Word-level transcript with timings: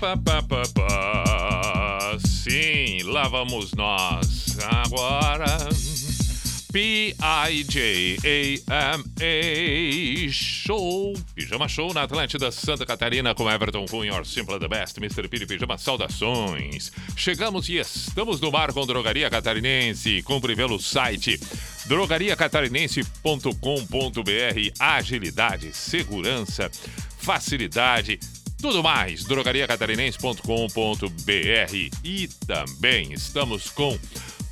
Pa, 0.00 0.16
pa, 0.16 0.42
pa, 0.42 0.62
pa. 0.74 2.16
Sim, 2.24 3.02
lá 3.02 3.26
vamos 3.26 3.72
nós 3.72 4.56
agora. 4.84 5.58
P-I-J-A-M-A 6.72 7.10
Show 10.30 11.14
Pijama 11.34 11.66
Show 11.66 11.92
na 11.92 12.02
Atlântida 12.02 12.52
Santa 12.52 12.86
Catarina 12.86 13.34
com 13.34 13.50
Everton 13.50 13.86
Cunha, 13.86 14.24
Simple 14.24 14.60
the 14.60 14.68
Best, 14.68 14.98
Mr. 14.98 15.26
Piri 15.26 15.46
Pijama, 15.46 15.76
saudações. 15.76 16.92
Chegamos 17.16 17.68
e 17.68 17.78
estamos 17.78 18.40
no 18.40 18.52
mar 18.52 18.72
com 18.72 18.86
Drogaria 18.86 19.28
Catarinense. 19.28 20.22
Compre 20.22 20.54
pelo 20.54 20.78
site 20.78 21.40
drogariacatarinense.com.br 21.86 24.72
Agilidade, 24.78 25.74
segurança, 25.74 26.70
facilidade 27.18 28.20
tudo 28.60 28.82
mais, 28.82 29.24
drogariacatarinense.com.br 29.24 31.96
e 32.04 32.28
também 32.46 33.12
estamos 33.12 33.70
com 33.70 33.98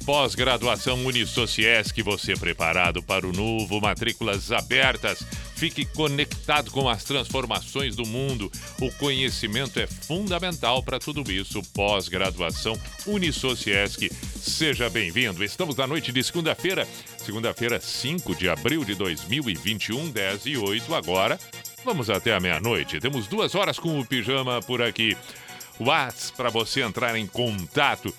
pós-graduação 0.06 1.04
Unisociesc, 1.04 2.00
você 2.00 2.34
preparado 2.34 3.02
para 3.02 3.26
o 3.26 3.32
novo, 3.32 3.80
matrículas 3.80 4.52
abertas. 4.52 5.18
Fique 5.56 5.84
conectado 5.84 6.70
com 6.70 6.88
as 6.88 7.02
transformações 7.02 7.96
do 7.96 8.06
mundo. 8.06 8.50
O 8.80 8.90
conhecimento 8.92 9.80
é 9.80 9.86
fundamental 9.86 10.82
para 10.82 11.00
tudo 11.00 11.30
isso. 11.32 11.60
Pós-graduação 11.74 12.78
Unisociesc. 13.06 14.08
Seja 14.40 14.88
bem-vindo. 14.88 15.42
Estamos 15.42 15.74
na 15.74 15.86
noite 15.86 16.12
de 16.12 16.22
segunda-feira, 16.22 16.86
segunda-feira, 17.18 17.80
5 17.80 18.36
de 18.36 18.48
abril 18.48 18.84
de 18.84 18.94
2021, 18.94 20.10
10 20.10 20.46
e 20.46 20.56
8 20.56 20.94
agora. 20.94 21.38
Vamos 21.86 22.10
até 22.10 22.34
a 22.34 22.40
meia-noite. 22.40 22.98
Temos 22.98 23.28
duas 23.28 23.54
horas 23.54 23.78
com 23.78 24.00
o 24.00 24.04
pijama 24.04 24.60
por 24.60 24.82
aqui. 24.82 25.16
Whats 25.78 26.32
para 26.32 26.50
você 26.50 26.82
entrar 26.82 27.16
em 27.16 27.28
contato. 27.28 28.12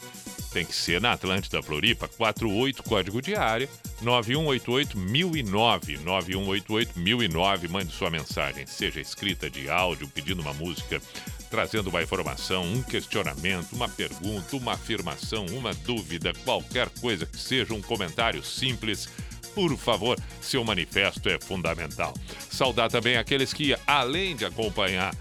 Tem 0.53 0.63
que 0.65 0.73
ser 0.73 1.01
na 1.01 1.11
Atlântida 1.11 1.61
Floripa, 1.61 2.07
48 2.07 2.81
código 2.83 3.21
de 3.21 3.35
área, 3.35 3.67
9188-1009. 4.01 5.99
9188-1009. 6.01 7.69
Mande 7.69 7.91
sua 7.91 8.09
mensagem, 8.09 8.65
seja 8.65 9.01
escrita 9.01 9.49
de 9.49 9.69
áudio, 9.69 10.07
pedindo 10.07 10.41
uma 10.41 10.53
música, 10.53 11.01
trazendo 11.49 11.89
uma 11.89 12.01
informação, 12.01 12.63
um 12.63 12.81
questionamento, 12.81 13.73
uma 13.73 13.89
pergunta, 13.89 14.55
uma 14.55 14.75
afirmação, 14.75 15.45
uma 15.47 15.73
dúvida, 15.73 16.31
qualquer 16.45 16.87
coisa 17.01 17.25
que 17.25 17.37
seja, 17.37 17.73
um 17.73 17.81
comentário 17.81 18.41
simples 18.45 19.09
por 19.57 19.75
favor, 19.75 20.19
seu 20.39 20.63
manifesto 20.63 21.27
é 21.27 21.39
fundamental. 21.39 22.13
Saudar 22.47 22.91
também 22.91 23.17
aqueles 23.17 23.51
que, 23.51 23.75
além 23.87 24.35
de 24.35 24.45
acompanhar 24.45 25.15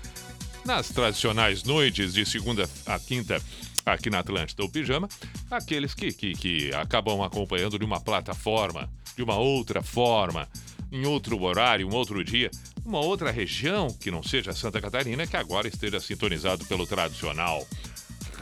nas 0.63 0.91
tradicionais 0.91 1.65
noites 1.65 2.13
de 2.13 2.27
segunda 2.27 2.69
a 2.85 2.99
quinta 2.99 3.43
aqui 3.87 4.11
na 4.11 4.19
Atlântida 4.19 4.63
o 4.63 4.69
Pijama, 4.69 5.09
aqueles 5.51 5.95
que, 5.95 6.13
que, 6.13 6.35
que 6.35 6.75
acabam 6.75 7.23
acompanhando 7.23 7.79
de 7.79 7.85
uma 7.87 7.99
plataforma, 7.99 8.91
de 9.17 9.23
uma 9.23 9.39
outra 9.39 9.81
forma, 9.83 10.47
em 10.93 11.07
outro 11.07 11.43
horário, 11.43 11.89
um 11.89 11.95
outro 11.95 12.23
dia, 12.23 12.51
uma 12.85 13.01
outra 13.01 13.31
região 13.31 13.89
que 13.89 14.11
não 14.11 14.23
seja 14.23 14.53
Santa 14.53 14.83
Catarina, 14.83 15.27
que 15.27 15.37
agora 15.39 15.67
esteja 15.67 15.99
sintonizado 15.99 16.63
pelo 16.67 16.87
tradicional 16.87 17.67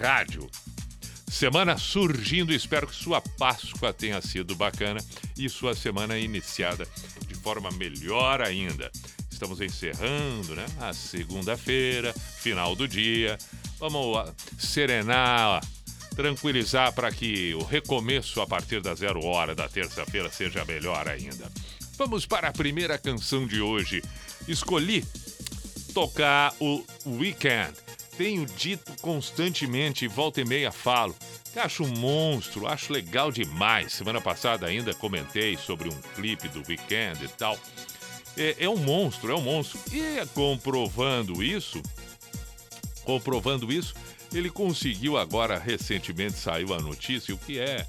rádio 0.00 0.50
Semana 1.34 1.76
surgindo, 1.76 2.52
espero 2.52 2.86
que 2.86 2.94
sua 2.94 3.20
Páscoa 3.20 3.92
tenha 3.92 4.22
sido 4.22 4.54
bacana 4.54 5.04
e 5.36 5.48
sua 5.48 5.74
semana 5.74 6.16
iniciada 6.16 6.86
de 7.26 7.34
forma 7.34 7.72
melhor 7.72 8.40
ainda. 8.40 8.88
Estamos 9.28 9.60
encerrando, 9.60 10.54
né? 10.54 10.64
A 10.80 10.92
segunda-feira, 10.92 12.14
final 12.38 12.76
do 12.76 12.86
dia. 12.86 13.36
Vamos 13.80 14.32
serenar, 14.56 15.60
tranquilizar 16.14 16.92
para 16.92 17.10
que 17.10 17.52
o 17.56 17.64
recomeço 17.64 18.40
a 18.40 18.46
partir 18.46 18.80
da 18.80 18.94
zero 18.94 19.24
hora 19.24 19.56
da 19.56 19.68
terça-feira 19.68 20.30
seja 20.30 20.64
melhor 20.64 21.08
ainda. 21.08 21.50
Vamos 21.98 22.24
para 22.26 22.46
a 22.46 22.52
primeira 22.52 22.96
canção 22.96 23.44
de 23.44 23.60
hoje. 23.60 24.04
Escolhi 24.46 25.04
tocar 25.92 26.54
o 26.60 26.84
Weekend 27.04 27.74
tenho 28.16 28.46
dito 28.46 28.92
constantemente, 29.00 30.06
volta 30.06 30.40
e 30.40 30.44
meia 30.44 30.70
falo, 30.72 31.14
que 31.52 31.58
acho 31.58 31.84
um 31.84 31.96
monstro, 31.98 32.66
acho 32.66 32.92
legal 32.92 33.30
demais. 33.30 33.92
Semana 33.92 34.20
passada 34.20 34.66
ainda 34.66 34.94
comentei 34.94 35.56
sobre 35.56 35.88
um 35.88 36.00
clipe 36.14 36.48
do 36.48 36.62
Weekend 36.68 37.24
e 37.24 37.28
tal. 37.28 37.58
É, 38.36 38.56
é 38.60 38.68
um 38.68 38.76
monstro, 38.76 39.32
é 39.32 39.34
um 39.34 39.42
monstro. 39.42 39.80
E 39.92 40.24
comprovando 40.34 41.42
isso, 41.42 41.80
comprovando 43.04 43.72
isso, 43.72 43.94
ele 44.32 44.50
conseguiu 44.50 45.16
agora, 45.16 45.58
recentemente 45.58 46.34
saiu 46.34 46.74
a 46.74 46.80
notícia, 46.80 47.34
o 47.34 47.38
que 47.38 47.58
é 47.58 47.86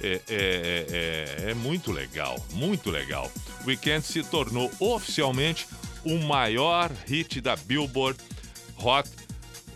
é, 0.00 0.20
é, 0.28 0.86
é, 1.48 1.50
é, 1.50 1.54
muito 1.54 1.90
legal, 1.90 2.38
muito 2.52 2.90
legal. 2.90 3.30
Weekend 3.66 4.04
se 4.04 4.22
tornou 4.22 4.70
oficialmente 4.78 5.66
o 6.04 6.18
maior 6.18 6.90
hit 7.06 7.40
da 7.40 7.56
Billboard 7.56 8.18
Hot 8.76 9.08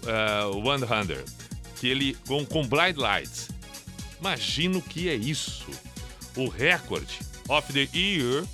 uh, 0.02 1.06
100, 1.06 1.24
que 1.78 1.88
ele 1.88 2.16
com, 2.26 2.44
com 2.44 2.66
Blind 2.66 2.96
Lights. 2.96 3.48
Imagina 4.20 4.78
o 4.78 4.82
que 4.82 5.08
é 5.08 5.14
isso. 5.14 5.66
O 6.36 6.48
recorde 6.48 7.18
of 7.48 7.72
the 7.72 7.88
Year 7.96 8.44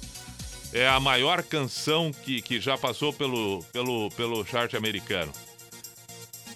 é 0.73 0.89
a 0.89 1.01
maior 1.01 1.43
canção 1.43 2.13
que, 2.13 2.41
que 2.41 2.61
já 2.61 2.77
passou 2.79 3.13
pelo, 3.13 3.63
pelo, 3.73 4.11
pelo 4.11 4.45
chart 4.45 4.75
americano. 4.75 5.33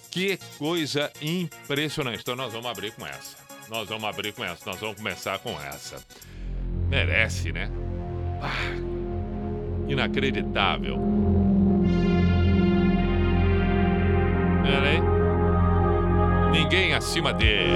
Que 0.09 0.37
coisa 0.57 1.11
impressionante. 1.21 2.21
Então 2.21 2.35
nós 2.35 2.51
vamos 2.51 2.69
abrir 2.69 2.91
com 2.93 3.05
essa. 3.05 3.37
Nós 3.69 3.87
vamos 3.87 4.03
abrir 4.03 4.33
com 4.33 4.43
essa. 4.43 4.69
Nós 4.69 4.79
vamos 4.79 4.97
começar 4.97 5.39
com 5.39 5.59
essa. 5.61 6.03
Merece, 6.89 7.51
né? 7.51 7.69
Ah, 8.41 8.75
inacreditável. 9.87 10.97
Hein? 14.75 15.03
Ninguém 16.51 16.93
acima 16.93 17.33
dele. 17.33 17.73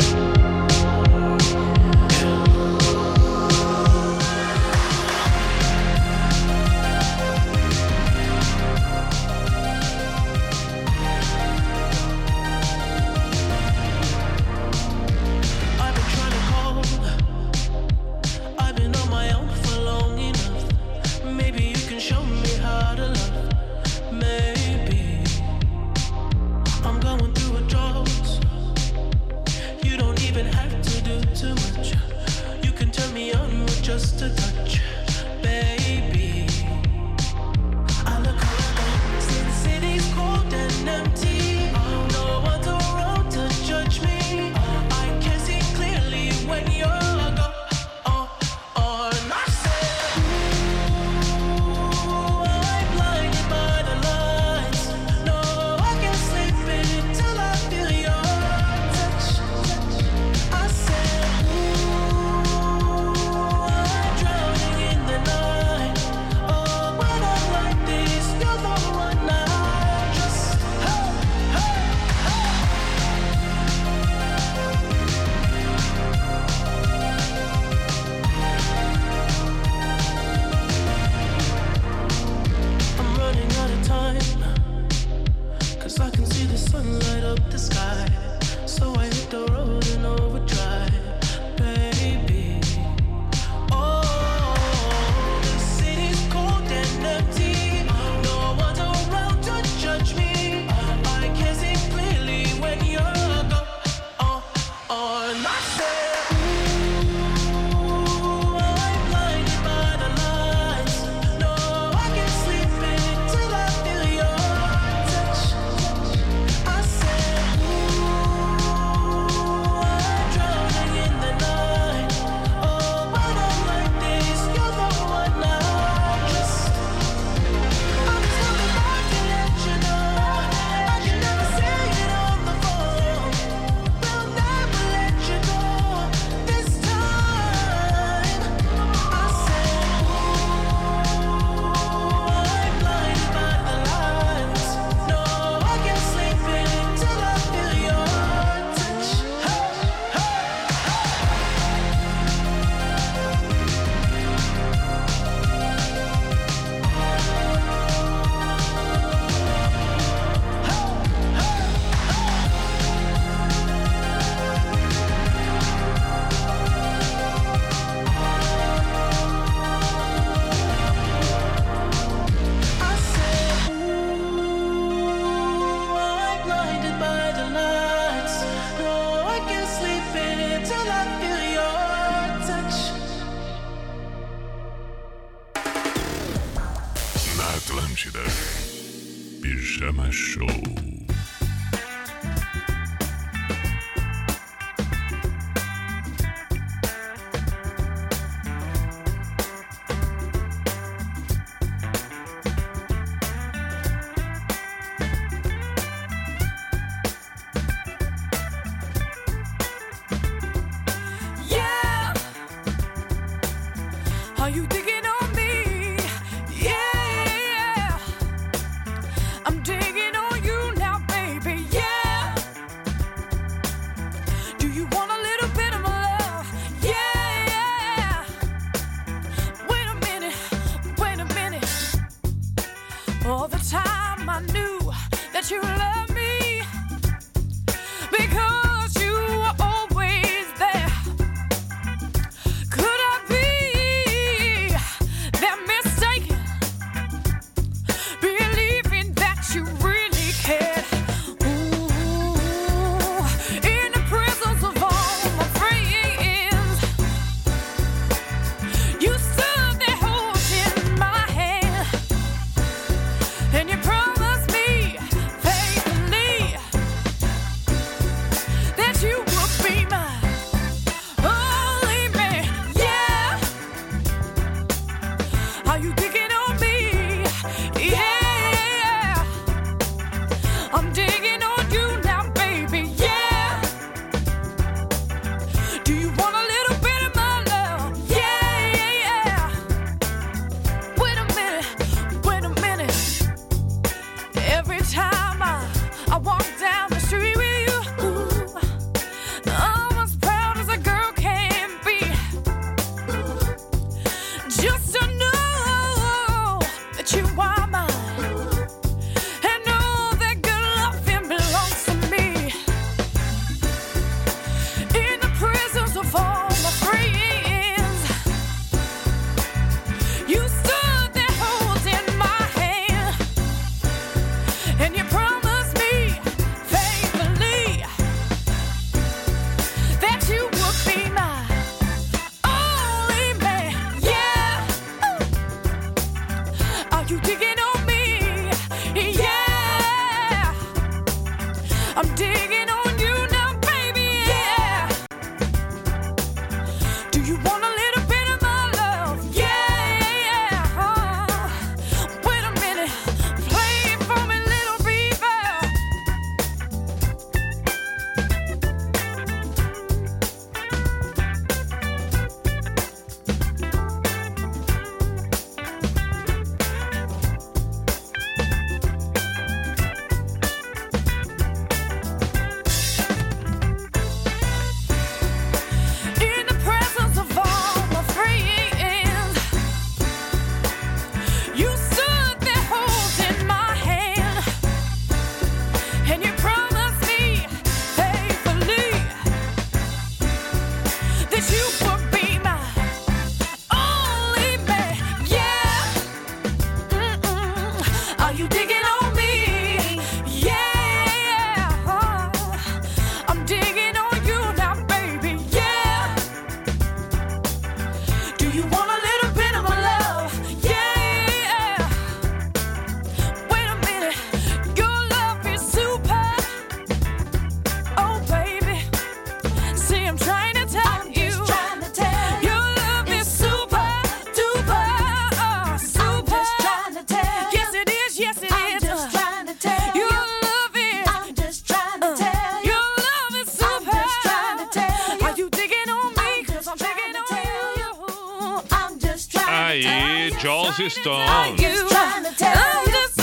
Stones. 440.89 441.62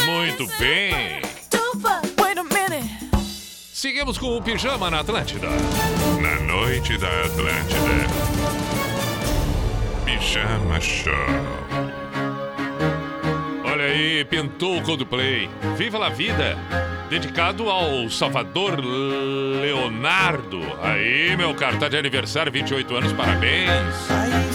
Muito 0.05 0.47
bem. 0.59 1.23
Seguimos 3.73 4.17
com 4.17 4.37
o 4.37 4.43
Pijama 4.43 4.91
na 4.91 5.01
Atlântida. 5.01 5.49
Na 6.21 6.41
noite 6.41 6.97
da 6.99 7.09
Atlântida. 7.09 8.07
Pijama 10.05 10.81
Show. 10.81 11.13
Olha 13.65 13.85
aí, 13.85 14.25
pintou 14.25 14.79
o 14.79 14.83
Coldplay. 14.83 15.51
Viva 15.77 15.99
la 15.99 16.11
vida! 16.11 16.57
Dedicado 17.11 17.69
ao 17.69 18.09
Salvador 18.09 18.79
Leonardo. 19.61 20.61
Aí, 20.81 21.37
meu 21.37 21.55
cartaz 21.55 21.81
tá 21.81 21.89
de 21.89 21.97
aniversário, 21.97 22.53
28 22.53 22.97
anos, 22.97 23.13
parabéns. 23.13 24.09
Atlântida 24.09 24.52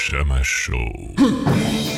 Pijama 0.00 0.42
Show. 0.42 1.86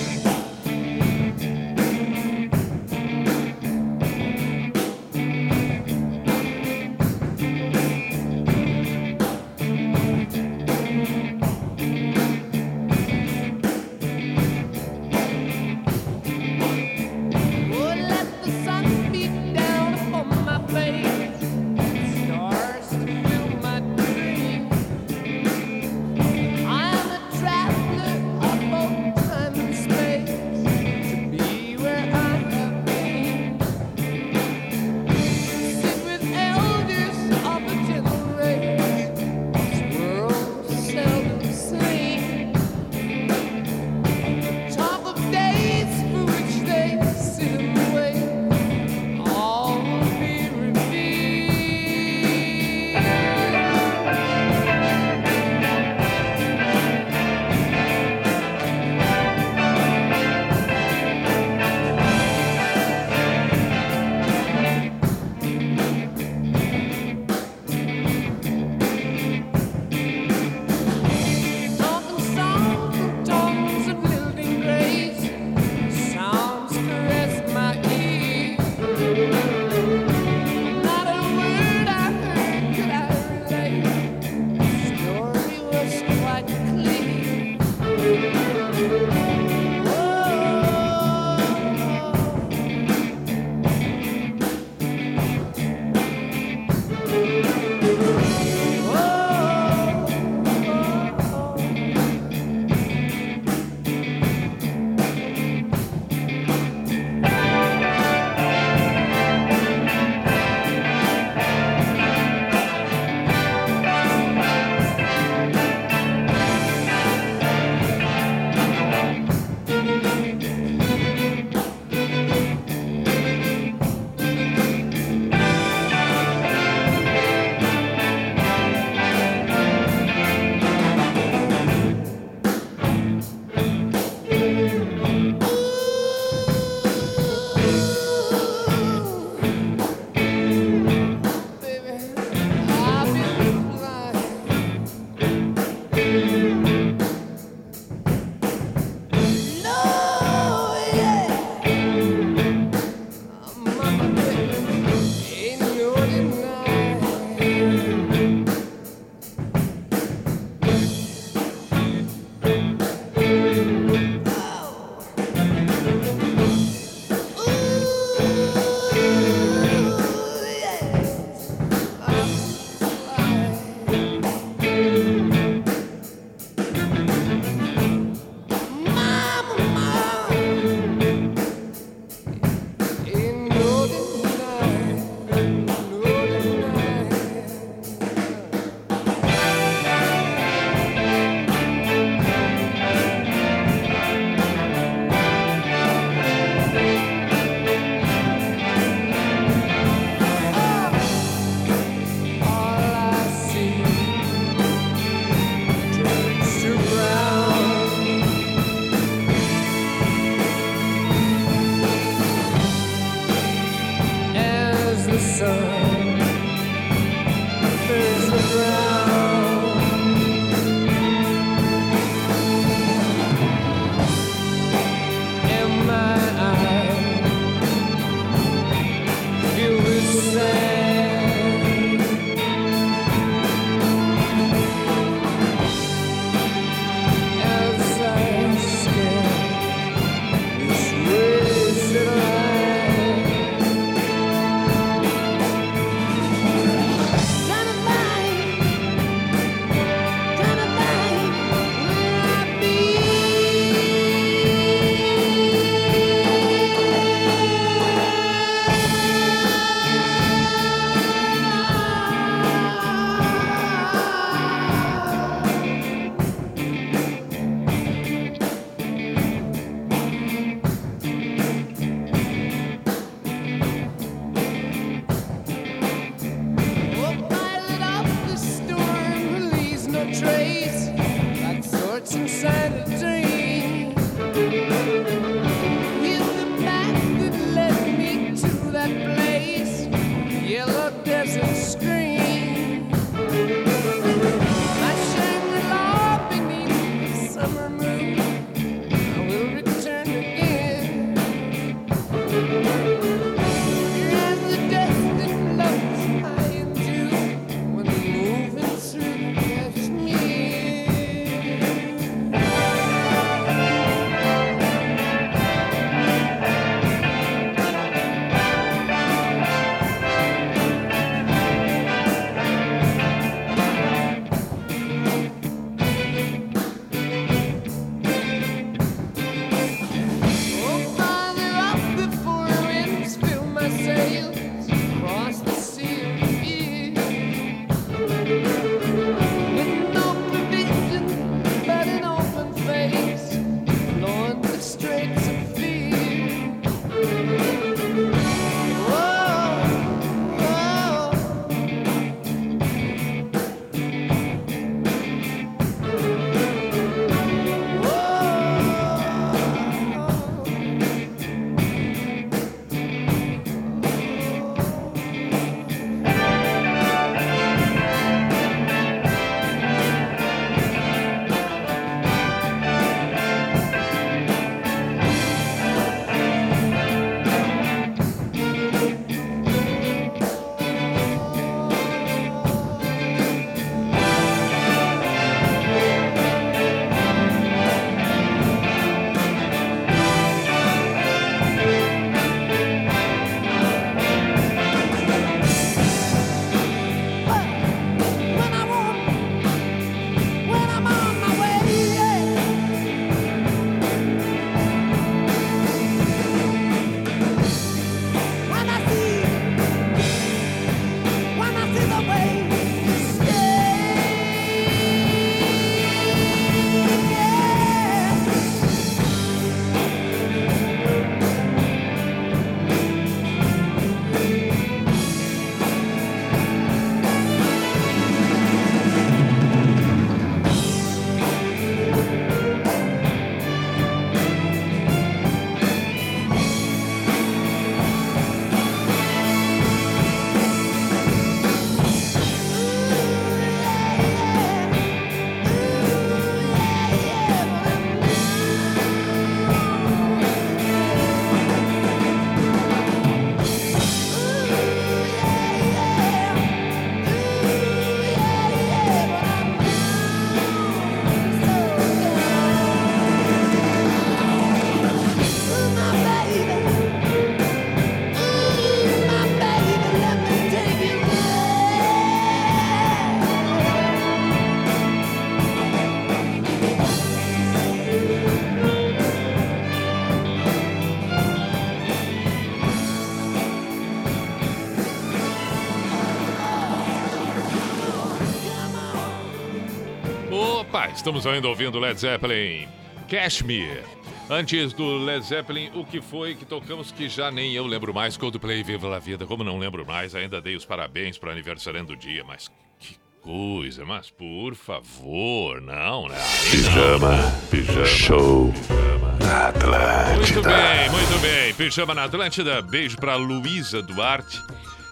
estamos 491.03 491.27
ainda 491.27 491.49
ouvindo 491.49 491.81
Led 491.81 491.99
Zeppelin, 491.99 492.69
Cashmere. 493.09 493.83
Antes 494.31 494.73
do 494.73 494.99
Led 494.99 495.27
Zeppelin, 495.27 495.69
o 495.75 495.85
que 495.85 496.01
foi 496.01 496.37
que 496.37 496.45
tocamos 496.45 496.93
que 496.93 497.09
já 497.09 497.29
nem 497.29 497.53
eu 497.55 497.67
lembro 497.67 497.93
mais? 497.93 498.17
Coldplay 498.17 498.63
Viva 498.63 498.87
la 498.87 499.01
Vida, 499.01 499.27
como 499.27 499.43
não 499.43 499.59
lembro 499.59 499.85
mais, 499.85 500.15
ainda 500.15 500.41
dei 500.41 500.55
os 500.55 500.65
parabéns 500.65 501.19
para 501.19 501.31
o 501.31 501.33
aniversário 501.33 501.85
do 501.85 501.97
dia, 501.97 502.23
mas 502.23 502.49
que 502.79 502.97
coisa, 503.21 503.85
mas 503.85 504.11
por 504.11 504.55
favor, 504.55 505.61
não, 505.61 506.09
né? 506.09 506.17
Pijama, 506.49 507.17
pijama, 507.51 507.85
show 507.85 508.53
pijama. 508.53 509.19
na 509.19 509.49
Atlântida. 509.49 510.17
Muito 510.19 510.43
bem, 510.43 510.91
muito 510.91 511.21
bem. 511.21 511.55
Pijama 511.55 511.95
na 511.95 512.05
Atlântida, 512.05 512.63
beijo 512.63 512.97
para 512.97 513.17
Luísa 513.17 513.83
Duarte. 513.83 514.41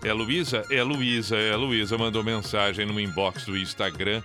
É 0.02 0.12
Luísa? 0.12 0.64
É 0.70 0.82
Luísa, 0.82 1.36
é 1.36 1.54
Luísa. 1.54 1.96
Mandou 1.96 2.24
mensagem 2.24 2.84
no 2.84 2.98
inbox 2.98 3.44
do 3.44 3.56
Instagram. 3.56 4.22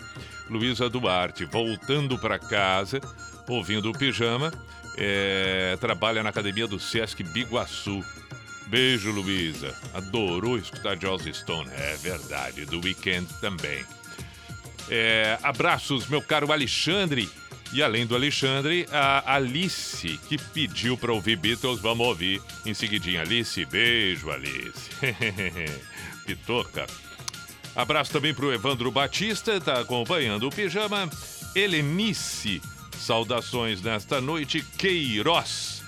Luísa 0.50 0.90
Duarte, 0.90 1.46
voltando 1.46 2.18
para 2.18 2.40
casa, 2.40 3.00
ouvindo 3.48 3.90
o 3.90 3.98
pijama. 3.98 4.54
É, 4.98 5.78
trabalha 5.80 6.24
na 6.24 6.30
academia 6.30 6.68
do 6.68 6.80
Sesc 6.80 7.24
Biguaçu. 7.24 8.04
Beijo, 8.68 9.12
Luísa. 9.12 9.76
Adorou 9.94 10.58
escutar 10.58 11.00
Joss 11.00 11.32
Stone. 11.34 11.70
É 11.72 11.96
verdade, 11.98 12.66
do 12.66 12.80
Weekend 12.80 13.28
também. 13.42 13.86
É, 14.90 15.38
abraços, 15.44 16.08
meu 16.08 16.22
caro 16.22 16.52
Alexandre. 16.52 17.30
E 17.74 17.84
além 17.84 18.06
do 18.06 18.16
Alexandre, 18.16 18.88
a 18.92 19.36
Alice, 19.36 20.18
que 20.30 20.38
pediu 20.38 20.98
para 20.98 21.12
ouvir 21.12 21.36
Beatles, 21.36 21.80
vamos 21.80 22.08
ouvir 22.08 22.42
em 22.66 22.74
seguidinha. 22.74 23.22
Alice, 23.22 23.66
beijo, 23.66 24.30
Alice. 24.30 24.90
Pitoca. 26.26 26.86
Abraço 27.76 28.12
também 28.12 28.34
para 28.34 28.46
o 28.46 28.54
Evandro 28.54 28.90
Batista, 28.92 29.56
está 29.56 29.80
acompanhando 29.80 30.48
o 30.48 30.50
pijama. 30.50 31.10
Helenice, 31.54 32.62
saudações 32.98 33.82
nesta 33.82 34.22
noite. 34.22 34.62
Queiroz. 34.78 35.84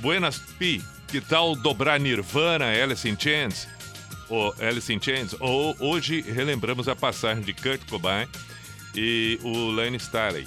Buenas 0.00 0.38
Pi, 0.58 0.82
que 1.08 1.20
tal 1.20 1.56
dobrar 1.56 1.98
Nirvana, 1.98 2.66
Alice 2.66 3.08
in 3.08 3.16
Chains? 3.18 3.66
O 4.28 4.52
Alice 4.60 4.92
in 4.92 5.00
Chains. 5.00 5.34
Ou 5.40 5.74
hoje 5.80 6.20
relembramos 6.20 6.88
a 6.88 6.94
passagem 6.94 7.42
de 7.42 7.52
Kurt 7.52 7.80
Cobain 7.88 8.28
e 8.94 9.38
o 9.42 9.70
Lane 9.70 9.96
Staley 9.96 10.46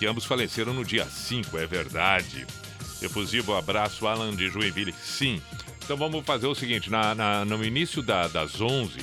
que 0.00 0.06
ambos 0.06 0.24
faleceram 0.24 0.72
no 0.72 0.82
dia 0.82 1.04
5, 1.04 1.58
é 1.58 1.66
verdade. 1.66 2.46
Efusivo 3.02 3.54
abraço, 3.54 4.06
Alan 4.06 4.34
de 4.34 4.48
Joinville. 4.48 4.94
Sim. 4.94 5.42
Então 5.84 5.94
vamos 5.94 6.24
fazer 6.24 6.46
o 6.46 6.54
seguinte: 6.54 6.90
na, 6.90 7.14
na 7.14 7.44
no 7.44 7.62
início 7.62 8.02
da, 8.02 8.26
das 8.26 8.58
11, 8.62 8.98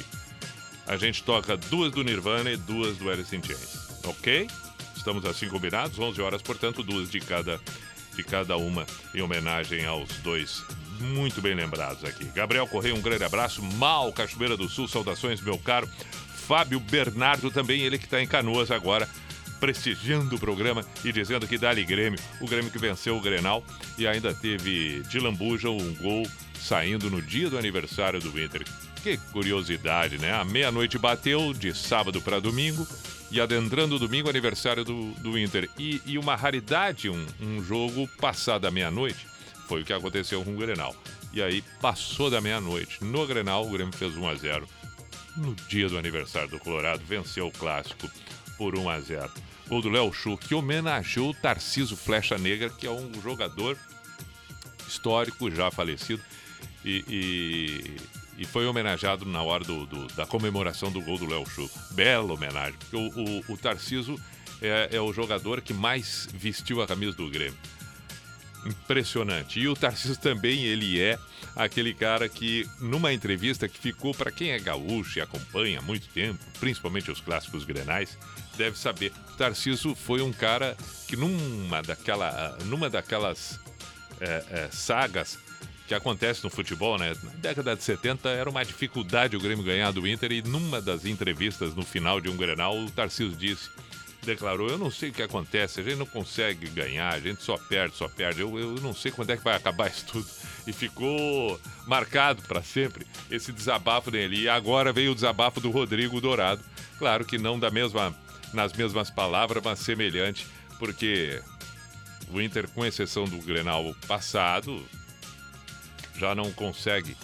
a 0.88 0.97
gente 0.97 1.23
toca 1.23 1.58
duas 1.58 1.91
do 1.91 2.04
Nirvana 2.04 2.52
e 2.52 2.58
duas 2.58 2.97
do 2.97 3.10
Alice 3.10 3.36
in 3.36 3.43
Chains. 3.43 4.02
Ok? 4.04 4.47
Estamos 4.95 5.26
assim 5.26 5.47
combinados? 5.47 5.97
11 5.97 6.21
horas, 6.21 6.41
portanto, 6.41 6.84
duas 6.84 7.10
de 7.10 7.19
cada, 7.19 7.60
de 8.15 8.23
cada 8.23 8.58
uma, 8.58 8.86
em 9.13 9.21
homenagem 9.21 9.86
aos 9.86 10.10
dois 10.17 10.63
muito 11.00 11.41
bem 11.41 11.54
lembrados 11.54 12.04
aqui. 12.04 12.26
Gabriel 12.26 12.67
Correia, 12.67 12.95
um 12.95 13.02
grande 13.02 13.23
abraço. 13.23 13.62
Mal, 13.63 14.12
Cachoeira 14.12 14.58
do 14.58 14.67
Sul, 14.67 14.88
saudações, 14.88 15.41
meu 15.41 15.58
caro. 15.58 15.88
Fábio 16.47 16.80
Bernardo 16.80 17.52
também, 17.52 17.82
ele 17.82 17.97
que 17.97 18.06
está 18.06 18.21
em 18.21 18.28
Canoas 18.28 18.71
agora 18.71 19.08
prestigiando 19.60 20.36
o 20.36 20.39
programa 20.39 20.86
e 21.04 21.12
dizendo 21.12 21.47
que 21.47 21.58
dá-lhe 21.58 21.84
Grêmio, 21.84 22.19
o 22.39 22.47
Grêmio 22.47 22.71
que 22.71 22.78
venceu 22.78 23.17
o 23.17 23.21
Grenal 23.21 23.63
e 23.97 24.08
ainda 24.08 24.32
teve 24.34 25.02
de 25.10 25.19
lambuja 25.19 25.69
um 25.69 25.95
gol 25.95 26.28
saindo 26.54 27.10
no 27.10 27.21
dia 27.21 27.50
do 27.50 27.58
aniversário 27.58 28.19
do 28.19 28.39
Inter. 28.39 28.63
Que 29.08 29.15
curiosidade, 29.32 30.17
né? 30.17 30.34
A 30.34 30.43
meia-noite 30.43 30.98
bateu 30.98 31.54
de 31.54 31.74
sábado 31.74 32.22
para 32.22 32.41
domingo 32.41 32.86
e 33.32 33.39
adentrando 33.39 33.96
o 33.96 34.00
domingo, 34.00 34.30
aniversário 34.30 34.84
do, 34.84 35.13
do 35.13 35.39
Inter. 35.39 35.70
E, 35.80 36.02
e 36.06 36.17
uma 36.17 36.36
raridade, 36.36 37.10
um, 37.10 37.26
um 37.39 37.63
jogo 37.63 38.06
passado 38.20 38.67
a 38.67 38.72
meia-noite, 38.72 39.26
foi 39.65 39.82
o 39.82 39.86
que 39.86 39.93
aconteceu 39.93 40.43
com 40.43 40.54
o 40.54 40.58
Grenal. 40.58 40.93
E 41.32 41.41
aí 41.41 41.63
passou 41.80 42.30
da 42.30 42.41
meia-noite. 42.41 43.02
No 43.02 43.26
Grenal, 43.26 43.65
o 43.65 43.70
Grêmio 43.70 43.93
fez 43.93 44.13
1 44.13 44.28
a 44.28 44.36
0 44.36 44.67
No 45.38 45.56
dia 45.56 45.88
do 45.88 45.98
aniversário 45.98 46.50
do 46.50 46.60
Colorado, 46.60 47.02
venceu 47.06 47.48
o 47.48 47.52
clássico 47.52 48.12
por 48.58 48.78
1 48.78 48.89
a 48.89 49.00
0. 49.00 49.32
Gol 49.70 49.82
do 49.82 49.89
Léo 49.89 50.12
Chu, 50.12 50.38
que 50.38 50.54
homenageou 50.54 51.30
o 51.30 51.34
Tarciso 51.34 51.96
Flecha 51.96 52.38
Negra, 52.38 52.70
que 52.70 52.86
é 52.86 52.91
um 52.91 53.10
jogador 53.22 53.78
histórico, 54.86 55.50
já 55.50 55.72
falecido, 55.72 56.22
e, 56.84 57.04
e, 57.08 58.16
e 58.38 58.45
foi 58.45 58.65
homenageado 58.65 59.26
na 59.26 59.41
hora 59.41 59.63
do, 59.63 59.86
do, 59.86 60.08
da 60.15 60.26
comemoração 60.26 60.91
do 60.91 61.02
gol 61.02 61.17
do 61.17 61.26
Léo 61.26 61.45
Chu. 61.45 61.69
Bela 61.91 62.34
homenagem, 62.34 62.78
porque 62.80 62.95
o, 62.95 63.10
o, 63.10 63.54
o 63.54 63.58
Tarciso 63.58 64.19
é, 64.62 64.89
é 64.91 65.02
o 65.02 65.12
jogador 65.12 65.62
que 65.62 65.73
mais 65.73 66.28
vestiu 66.34 66.82
a 66.82 66.88
camisa 66.88 67.13
do 67.13 67.30
Grêmio. 67.30 67.58
Impressionante. 68.65 69.60
E 69.60 69.67
o 69.67 69.76
Tarcísio 69.76 70.17
também, 70.21 70.63
ele 70.63 71.00
é 71.00 71.17
aquele 71.56 71.93
cara 71.93 72.28
que, 72.28 72.67
numa 72.80 73.13
entrevista 73.13 73.67
que 73.67 73.80
ficou, 73.80 74.13
para 74.13 74.32
quem 74.32 74.52
é 74.52 74.60
gaúcho 74.60 75.19
e 75.19 75.21
acompanha 75.21 75.80
há 75.80 75.82
muito 75.82 76.08
tempo, 76.10 76.39
principalmente 76.60 77.10
os 77.10 77.21
clássicos 77.21 77.63
grenais, 77.63 78.17
deve 78.56 78.78
saber. 78.78 79.12
O 79.34 79.38
Tarcísio 79.38 79.95
foi 79.95 80.21
um 80.21 80.34
cara 80.34 80.76
que, 81.08 81.15
numa, 81.15 81.82
daquela, 81.82 82.58
numa 82.65 82.89
daquelas 82.89 83.60
é, 84.19 84.43
é, 84.50 84.69
sagas 84.71 85.39
que 85.88 85.95
acontece 85.95 86.43
no 86.43 86.50
futebol, 86.50 86.97
né? 86.97 87.15
Na 87.23 87.32
década 87.32 87.76
de 87.76 87.84
70 87.84 88.30
era 88.30 88.50
uma 88.50 88.63
dificuldade 88.63 89.38
o 89.38 89.39
Grêmio 89.39 89.63
ganhar 89.63 89.91
do 89.91 90.06
Inter 90.06 90.32
e 90.34 90.41
numa 90.41 90.82
das 90.82 91.06
entrevistas 91.06 91.73
no 91.73 91.84
final 91.84 92.19
de 92.19 92.30
um 92.30 92.36
Grenal, 92.36 92.78
o 92.78 92.91
Tarcísio 92.91 93.36
disse 93.38 93.69
declarou: 94.28 94.69
Eu 94.69 94.78
não 94.78 94.91
sei 94.91 95.10
o 95.10 95.13
que 95.13 95.23
acontece, 95.23 95.80
a 95.80 95.84
gente 95.84 95.95
não 95.95 96.06
consegue 96.06 96.67
ganhar, 96.69 97.13
a 97.13 97.19
gente 97.19 97.41
só 97.41 97.58
perde, 97.58 97.95
só 97.95 98.08
perde. 98.08 98.41
Eu, 98.41 98.60
eu 98.60 98.76
não 98.82 98.93
sei 98.93 99.12
quando 99.12 99.30
é 99.32 99.38
que 99.38 99.43
vai 99.43 99.56
acabar 99.56 99.88
isso 99.89 100.06
tudo. 100.06 100.28
E 100.67 100.73
ficou 100.73 101.60
marcado 101.88 102.41
para 102.43 102.62
sempre 102.62 103.08
esse 103.32 103.52
desabafo 103.52 104.12
dele. 104.12 104.41
E 104.41 104.50
agora 104.50 104.91
veio 104.91 105.13
o 105.13 105.15
desabafo 105.15 105.62
do 105.62 105.71
Rodrigo 105.71 106.19
Dourado. 106.19 106.62
Claro 107.00 107.26
que 107.26 107.38
não 107.38 107.58
da 107.58 107.71
mesma, 107.71 108.13
nas 108.54 108.73
mesmas 108.73 109.10
palavras, 109.10 109.63
mas 109.63 109.80
semelhante, 109.80 110.45
porque 110.78 111.41
o 112.30 112.41
Inter, 112.41 112.67
com 112.67 112.86
exceção 112.86 113.26
do 113.26 113.38
Grenal 113.38 113.95
passado, 114.08 114.84
já 116.17 116.34
não 116.34 116.51
consegue 116.51 117.15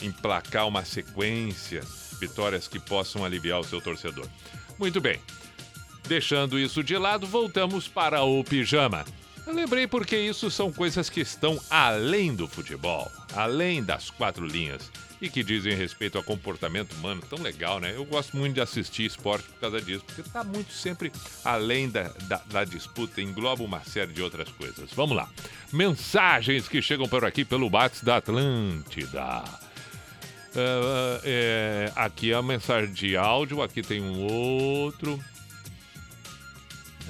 emplacar 0.00 0.66
uma 0.66 0.84
sequência 0.84 1.82
vitórias 2.20 2.68
que 2.68 2.78
possam 2.78 3.24
aliviar 3.24 3.60
o 3.60 3.64
seu 3.64 3.80
torcedor. 3.80 4.28
Muito 4.78 5.00
bem. 5.00 5.20
Deixando 6.06 6.58
isso 6.58 6.82
de 6.82 6.96
lado, 6.96 7.26
voltamos 7.26 7.88
para 7.88 8.22
o 8.22 8.42
pijama. 8.44 9.04
Eu 9.46 9.54
lembrei 9.54 9.86
porque 9.86 10.16
isso 10.16 10.50
são 10.50 10.72
coisas 10.72 11.08
que 11.10 11.20
estão 11.20 11.58
além 11.68 12.34
do 12.34 12.46
futebol, 12.46 13.10
além 13.34 13.82
das 13.82 14.10
quatro 14.10 14.46
linhas 14.46 14.90
e 15.22 15.30
que 15.30 15.44
dizem 15.44 15.76
respeito 15.76 16.18
ao 16.18 16.24
comportamento 16.24 16.94
humano 16.94 17.22
tão 17.30 17.38
legal, 17.40 17.78
né? 17.78 17.92
Eu 17.94 18.04
gosto 18.04 18.36
muito 18.36 18.54
de 18.54 18.60
assistir 18.60 19.04
esporte 19.04 19.44
por 19.44 19.60
causa 19.60 19.80
disso, 19.80 20.02
porque 20.04 20.20
está 20.20 20.42
muito 20.42 20.72
sempre 20.72 21.12
além 21.44 21.88
da, 21.88 22.08
da, 22.22 22.42
da, 22.50 22.64
disputa, 22.64 23.22
engloba 23.22 23.62
uma 23.62 23.80
série 23.84 24.12
de 24.12 24.20
outras 24.20 24.48
coisas. 24.48 24.90
Vamos 24.96 25.16
lá. 25.16 25.28
Mensagens 25.72 26.66
que 26.66 26.82
chegam 26.82 27.08
por 27.08 27.24
aqui 27.24 27.44
pelo 27.44 27.70
Bates 27.70 28.02
da 28.02 28.16
Atlântida. 28.16 29.44
Uh, 30.54 31.22
é, 31.22 31.92
aqui 31.94 32.32
é 32.32 32.34
a 32.34 32.42
mensagem 32.42 32.92
de 32.92 33.16
áudio, 33.16 33.62
aqui 33.62 33.80
tem 33.80 34.02
um 34.02 34.24
outro. 34.24 35.22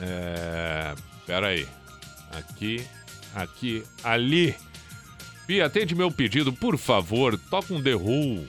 É. 0.03 0.95
Pera 1.27 1.47
aí. 1.47 1.67
Aqui, 2.31 2.87
aqui, 3.35 3.83
ali. 4.05 4.55
Pi, 5.53 5.61
atende 5.61 5.95
meu 5.95 6.11
pedido, 6.11 6.51
por 6.51 6.79
favor. 6.79 7.39
Toca 7.51 7.75
um 7.75 7.83
The 7.83 7.95
Who. 7.95 8.49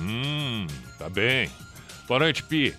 Hum, 0.00 0.66
tá 0.98 1.08
bem. 1.08 1.48
Boa 2.08 2.18
noite, 2.18 2.42
Pi. 2.42 2.74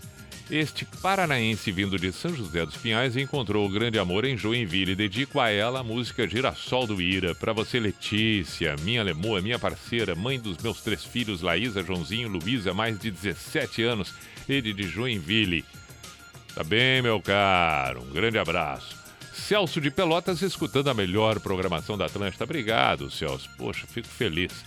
Este 0.51 0.83
paranaense 0.83 1.71
vindo 1.71 1.97
de 1.97 2.11
São 2.11 2.35
José 2.35 2.65
dos 2.65 2.75
Pinhais 2.75 3.15
encontrou 3.15 3.65
o 3.65 3.71
grande 3.71 3.97
amor 3.97 4.25
em 4.25 4.35
Joinville 4.35 4.91
e 4.91 4.95
dedico 4.95 5.39
a 5.39 5.49
ela 5.49 5.79
a 5.79 5.83
música 5.83 6.27
Girassol 6.27 6.85
do 6.85 7.01
Ira. 7.01 7.33
Para 7.33 7.53
você, 7.53 7.79
Letícia, 7.79 8.75
minha 8.81 9.03
lemoa, 9.03 9.41
minha 9.41 9.57
parceira, 9.57 10.15
mãe 10.15 10.37
dos 10.37 10.57
meus 10.57 10.81
três 10.81 11.05
filhos, 11.05 11.41
Laísa, 11.41 11.81
Joãozinho, 11.81 12.27
Luísa, 12.27 12.73
mais 12.73 12.99
de 12.99 13.09
17 13.09 13.83
anos, 13.83 14.13
ele 14.49 14.73
de 14.73 14.83
Joinville. 14.83 15.63
Tá 16.53 16.61
bem, 16.61 17.01
meu 17.01 17.21
caro? 17.21 18.01
Um 18.01 18.11
grande 18.11 18.37
abraço. 18.37 18.98
Celso 19.49 19.81
de 19.81 19.89
Pelotas 19.89 20.43
escutando 20.43 20.91
a 20.91 20.93
melhor 20.93 21.39
programação 21.39 21.97
da 21.97 22.05
Atlântida. 22.05 22.43
Obrigado, 22.43 23.09
Celso. 23.09 23.49
Poxa, 23.57 23.87
fico 23.87 24.07
feliz. 24.07 24.63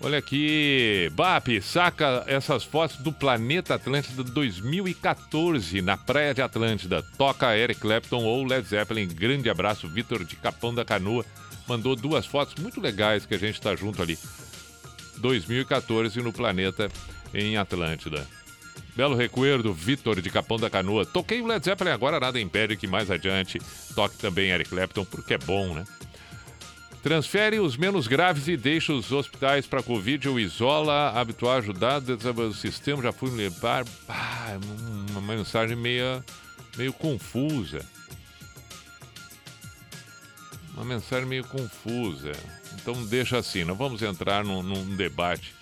Olha 0.00 0.18
aqui, 0.18 1.10
BAP, 1.14 1.60
saca 1.60 2.22
essas 2.28 2.62
fotos 2.62 2.98
do 2.98 3.12
Planeta 3.12 3.74
Atlântida 3.74 4.22
2014 4.22 5.82
na 5.82 5.96
Praia 5.96 6.32
de 6.32 6.40
Atlântida. 6.40 7.02
Toca 7.18 7.56
Eric 7.56 7.80
Clapton 7.80 8.22
ou 8.22 8.44
Led 8.44 8.64
Zeppelin. 8.64 9.08
Grande 9.08 9.50
abraço, 9.50 9.88
Vitor 9.88 10.24
de 10.24 10.36
Capão 10.36 10.72
da 10.72 10.84
Canoa. 10.84 11.26
Mandou 11.66 11.96
duas 11.96 12.24
fotos 12.24 12.54
muito 12.62 12.80
legais 12.80 13.26
que 13.26 13.34
a 13.34 13.38
gente 13.38 13.54
está 13.54 13.74
junto 13.74 14.00
ali. 14.00 14.16
2014 15.16 16.22
no 16.22 16.32
Planeta 16.32 16.88
em 17.34 17.56
Atlântida. 17.56 18.28
Belo 18.94 19.16
Recuerdo, 19.16 19.72
Vitor 19.72 20.20
de 20.20 20.30
Capão 20.30 20.58
da 20.58 20.68
Canoa. 20.68 21.06
Toquei 21.06 21.40
o 21.40 21.46
Led 21.46 21.64
Zeppelin 21.64 21.90
agora, 21.90 22.20
nada 22.20 22.38
impede 22.38 22.76
que 22.76 22.86
mais 22.86 23.10
adiante 23.10 23.58
toque 23.94 24.16
também 24.18 24.50
Eric 24.50 24.70
Clapton, 24.70 25.04
porque 25.04 25.34
é 25.34 25.38
bom, 25.38 25.74
né? 25.74 25.84
Transfere 27.02 27.58
os 27.58 27.76
menos 27.76 28.06
graves 28.06 28.46
e 28.46 28.56
deixa 28.56 28.92
os 28.92 29.10
hospitais 29.10 29.66
para 29.66 29.82
Covid 29.82 30.28
ou 30.28 30.38
isola, 30.38 31.10
habituar, 31.10 31.58
ajudar, 31.58 32.00
o 32.00 32.54
sistema. 32.54 33.02
Já 33.02 33.12
fui 33.12 33.28
levar. 33.30 33.84
Ah, 34.08 34.56
uma 35.10 35.20
mensagem 35.20 35.76
meio, 35.76 36.22
meio 36.76 36.92
confusa. 36.92 37.84
Uma 40.74 40.84
mensagem 40.84 41.26
meio 41.26 41.42
confusa. 41.44 42.32
Então 42.74 42.94
deixa 43.06 43.36
assim, 43.36 43.64
não 43.64 43.74
vamos 43.74 44.00
entrar 44.00 44.44
num, 44.44 44.62
num 44.62 44.94
debate. 44.94 45.52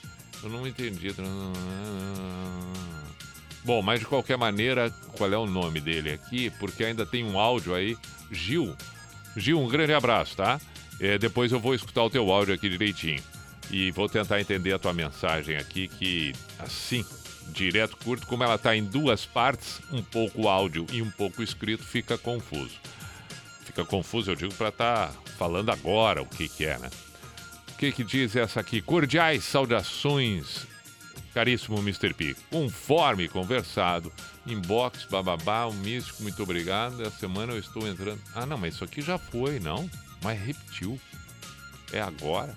Eu 0.43 0.51
não 0.51 0.66
entendi. 0.66 1.14
Bom, 3.64 3.83
mas 3.83 4.01
de 4.01 4.07
qualquer 4.07 4.38
maneira, 4.38 4.90
qual 5.16 5.33
é 5.33 5.37
o 5.37 5.46
nome 5.46 5.81
dele 5.81 6.12
aqui? 6.12 6.51
Porque 6.59 6.85
ainda 6.85 7.05
tem 7.05 7.25
um 7.25 7.38
áudio 7.38 7.75
aí. 7.75 7.96
Gil. 8.31 8.75
Gil, 9.37 9.61
um 9.61 9.68
grande 9.68 9.92
abraço, 9.92 10.37
tá? 10.37 10.61
É, 10.99 11.18
depois 11.18 11.53
eu 11.53 11.61
vou 11.61 11.75
escutar 11.75 12.03
o 12.03 12.11
teu 12.11 12.31
áudio 12.31 12.55
aqui 12.55 12.68
direitinho. 12.68 13.23
E 13.70 13.90
vou 13.90 14.09
tentar 14.09 14.40
entender 14.40 14.73
a 14.73 14.79
tua 14.79 14.92
mensagem 14.92 15.57
aqui, 15.57 15.88
que 15.88 16.33
assim, 16.59 17.05
direto, 17.53 17.96
curto, 17.99 18.27
como 18.27 18.42
ela 18.42 18.57
está 18.57 18.75
em 18.75 18.85
duas 18.85 19.25
partes, 19.25 19.81
um 19.92 20.03
pouco 20.03 20.49
áudio 20.49 20.87
e 20.92 21.01
um 21.03 21.11
pouco 21.11 21.42
escrito, 21.42 21.85
fica 21.85 22.18
confuso. 22.18 22.79
Fica 23.64 23.85
confuso, 23.85 24.31
eu 24.31 24.35
digo, 24.35 24.55
para 24.55 24.70
estar 24.70 25.09
tá 25.09 25.14
falando 25.38 25.70
agora 25.70 26.23
o 26.23 26.27
que, 26.27 26.49
que 26.49 26.64
é, 26.64 26.79
né? 26.79 26.90
O 27.73 27.77
que, 27.79 27.92
que 27.92 28.05
diz 28.05 28.35
essa 28.35 28.61
aqui? 28.61 28.83
Cordiais 28.83 29.44
saudações, 29.44 30.66
caríssimo 31.33 31.79
Mr. 31.79 32.12
P. 32.14 32.37
Conforme 32.51 33.29
conversado, 33.29 34.12
inbox, 34.47 35.05
bababá, 35.05 35.66
o 35.66 35.73
místico, 35.73 36.23
muito 36.23 36.43
obrigado. 36.43 37.03
Essa 37.03 37.19
semana 37.19 37.53
eu 37.53 37.59
estou 37.59 37.87
entrando. 37.87 38.21
Ah, 38.35 38.47
não, 38.47 38.59
mas 38.59 38.75
isso 38.75 38.85
aqui 38.85 39.01
já 39.01 39.19
foi, 39.19 39.61
não? 39.61 39.88
Mas 40.23 40.40
repetiu. 40.40 41.01
É 41.93 42.01
agora? 42.01 42.57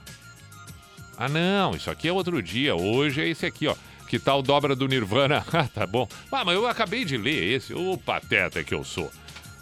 Ah, 1.18 1.30
não, 1.30 1.76
isso 1.76 1.90
aqui 1.90 2.08
é 2.08 2.14
outro 2.14 2.42
dia. 2.42 2.76
Hoje 2.76 3.22
é 3.22 3.28
esse 3.28 3.46
aqui, 3.46 3.68
ó. 3.68 3.76
Que 4.08 4.20
tal 4.20 4.42
dobra 4.42 4.76
do 4.76 4.88
Nirvana? 4.88 5.44
Ah, 5.54 5.68
tá 5.68 5.88
bom. 5.88 6.08
Ah, 6.32 6.44
mas 6.46 6.56
eu 6.56 6.68
acabei 6.68 7.06
de 7.06 7.18
ler 7.18 7.56
esse. 7.56 7.74
Ô, 7.74 7.98
pateta 7.98 8.64
que 8.64 8.74
eu 8.74 8.84
sou. 8.84 9.12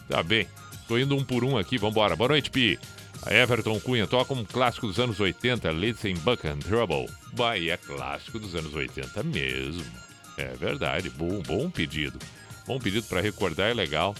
Tá 0.09 0.21
bem. 0.23 0.47
Tô 0.87 0.97
indo 0.97 1.15
um 1.15 1.23
por 1.23 1.43
um 1.43 1.57
aqui, 1.57 1.77
vambora. 1.77 2.15
Boa 2.15 2.29
noite, 2.29 2.49
Pi. 2.49 2.77
A 3.23 3.33
Everton 3.33 3.79
Cunha 3.79 4.07
toca 4.07 4.33
um 4.33 4.43
clássico 4.43 4.87
dos 4.87 4.99
anos 4.99 5.19
80, 5.19 5.71
Let's 5.71 6.03
in 6.05 6.15
and 6.15 6.59
Trouble. 6.59 7.07
Vai, 7.33 7.69
é 7.69 7.77
clássico 7.77 8.39
dos 8.39 8.55
anos 8.55 8.73
80 8.73 9.21
mesmo. 9.23 9.85
É 10.37 10.55
verdade, 10.55 11.09
bom, 11.09 11.41
bom 11.41 11.69
pedido. 11.69 12.17
Bom 12.65 12.79
pedido 12.79 13.05
para 13.07 13.21
recordar, 13.21 13.69
é 13.69 13.73
legal. 13.73 14.15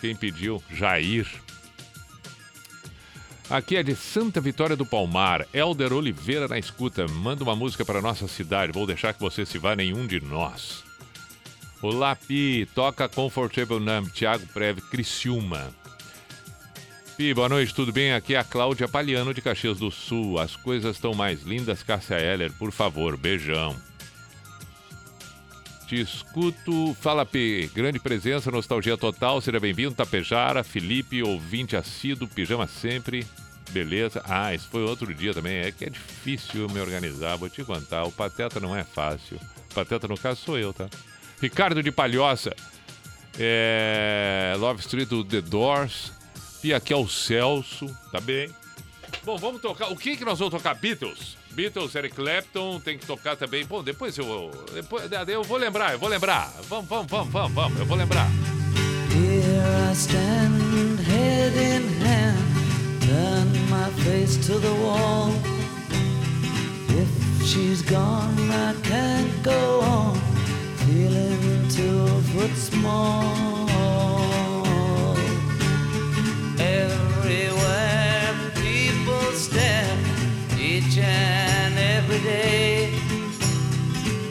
Quem 0.00 0.16
pediu? 0.16 0.62
Jair. 0.70 1.28
Aqui 3.48 3.76
é 3.76 3.82
de 3.82 3.94
Santa 3.94 4.40
Vitória 4.40 4.74
do 4.74 4.86
Palmar. 4.86 5.46
Elder 5.52 5.92
Oliveira 5.92 6.48
na 6.48 6.58
escuta. 6.58 7.06
Manda 7.06 7.44
uma 7.44 7.54
música 7.54 7.84
para 7.84 8.02
nossa 8.02 8.26
cidade. 8.26 8.72
Vou 8.72 8.86
deixar 8.86 9.12
que 9.12 9.20
você 9.20 9.46
se 9.46 9.58
vá 9.58 9.76
nenhum 9.76 10.06
de 10.06 10.20
nós. 10.20 10.82
Olá, 11.80 12.16
Pi. 12.16 12.66
Toca 12.74 13.08
Comfortable 13.08 13.78
Numb. 13.78 14.10
Thiago 14.10 14.46
Preve, 14.48 14.80
Criciúma. 14.80 15.81
Pi, 17.22 17.32
boa 17.34 17.48
noite, 17.48 17.72
tudo 17.72 17.92
bem? 17.92 18.12
Aqui 18.12 18.34
é 18.34 18.38
a 18.38 18.42
Cláudia 18.42 18.88
Paliano 18.88 19.32
de 19.32 19.40
Caxias 19.40 19.78
do 19.78 19.92
Sul. 19.92 20.40
As 20.40 20.56
coisas 20.56 20.96
estão 20.96 21.14
mais 21.14 21.42
lindas, 21.42 21.80
Cássia 21.80 22.18
Heller. 22.18 22.52
Por 22.54 22.72
favor, 22.72 23.16
beijão. 23.16 23.76
Te 25.86 26.00
escuto. 26.00 26.96
Fala, 27.00 27.24
P. 27.24 27.70
Grande 27.72 28.00
presença, 28.00 28.50
nostalgia 28.50 28.96
total. 28.96 29.40
Seja 29.40 29.60
bem-vindo, 29.60 29.94
Tapejara. 29.94 30.64
Felipe, 30.64 31.22
ouvinte 31.22 31.76
assíduo, 31.76 32.26
pijama 32.26 32.66
sempre. 32.66 33.24
Beleza. 33.70 34.20
Ah, 34.24 34.52
isso 34.52 34.68
foi 34.68 34.82
outro 34.82 35.14
dia 35.14 35.32
também. 35.32 35.58
É 35.58 35.70
que 35.70 35.84
é 35.84 35.90
difícil 35.90 36.68
me 36.70 36.80
organizar, 36.80 37.36
vou 37.36 37.48
te 37.48 37.62
contar. 37.62 38.02
O 38.02 38.10
Pateta 38.10 38.58
não 38.58 38.74
é 38.74 38.82
fácil. 38.82 39.38
O 39.70 39.74
Pateta, 39.74 40.08
no 40.08 40.18
caso, 40.18 40.40
sou 40.40 40.58
eu, 40.58 40.72
tá? 40.72 40.88
Ricardo 41.40 41.84
de 41.84 41.92
Palhoça. 41.92 42.52
É... 43.38 44.56
Love 44.58 44.80
Street 44.80 45.08
The 45.30 45.40
Doors. 45.40 46.20
E 46.62 46.72
aqui 46.72 46.92
é 46.92 46.96
o 46.96 47.08
Celso. 47.08 47.86
Tá 48.10 48.20
bem? 48.20 48.50
Bom, 49.24 49.36
vamos 49.36 49.60
tocar. 49.60 49.90
O 49.90 49.96
que, 49.96 50.16
que 50.16 50.24
nós 50.24 50.38
vamos 50.38 50.54
tocar? 50.54 50.74
Beatles. 50.74 51.36
Beatles, 51.50 51.94
Eric 51.94 52.14
Clapton, 52.14 52.80
tem 52.80 52.96
que 52.96 53.06
tocar 53.06 53.36
também. 53.36 53.64
Bom, 53.64 53.82
depois 53.82 54.16
eu. 54.16 54.50
Depois, 54.72 55.04
eu 55.28 55.42
vou 55.42 55.58
lembrar, 55.58 55.92
eu 55.92 55.98
vou 55.98 56.08
lembrar. 56.08 56.52
Vamos, 56.68 56.88
vamos, 56.88 57.10
vamos, 57.10 57.32
vamos, 57.32 57.52
vamos. 57.52 57.78
Eu 57.78 57.86
vou 57.86 57.96
lembrar. 57.96 58.28
Here 59.10 59.90
I 59.90 59.94
stand, 59.94 61.00
head 61.00 61.56
in 61.58 61.82
hand. 62.02 62.52
turn 63.12 63.48
my 63.68 63.88
face 64.04 64.36
to 64.46 64.54
the 64.58 64.74
wall. 64.84 65.32
If 67.00 67.10
she's 67.46 67.82
gone, 67.82 68.38
I 68.50 68.74
can't 68.82 69.34
go 69.42 69.80
on, 69.80 70.14
feeling 70.84 71.68
two 71.68 72.06
foot 72.32 72.54
small. 72.56 74.51
Stare, 79.42 79.96
each 80.56 80.98
and 80.98 81.76
every 81.76 82.20
day. 82.20 82.94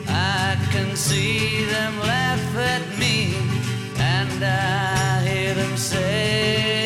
I 0.08 0.56
can 0.72 0.96
see 0.96 1.64
them 1.66 1.98
laugh 2.00 2.56
at 2.56 2.84
me, 2.98 3.34
and 3.98 4.42
I 4.42 5.20
hear 5.28 5.54
them 5.54 5.76
say. 5.76 6.81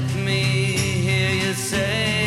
Let 0.00 0.14
me 0.14 0.42
hear 1.02 1.30
you 1.30 1.52
say. 1.54 2.17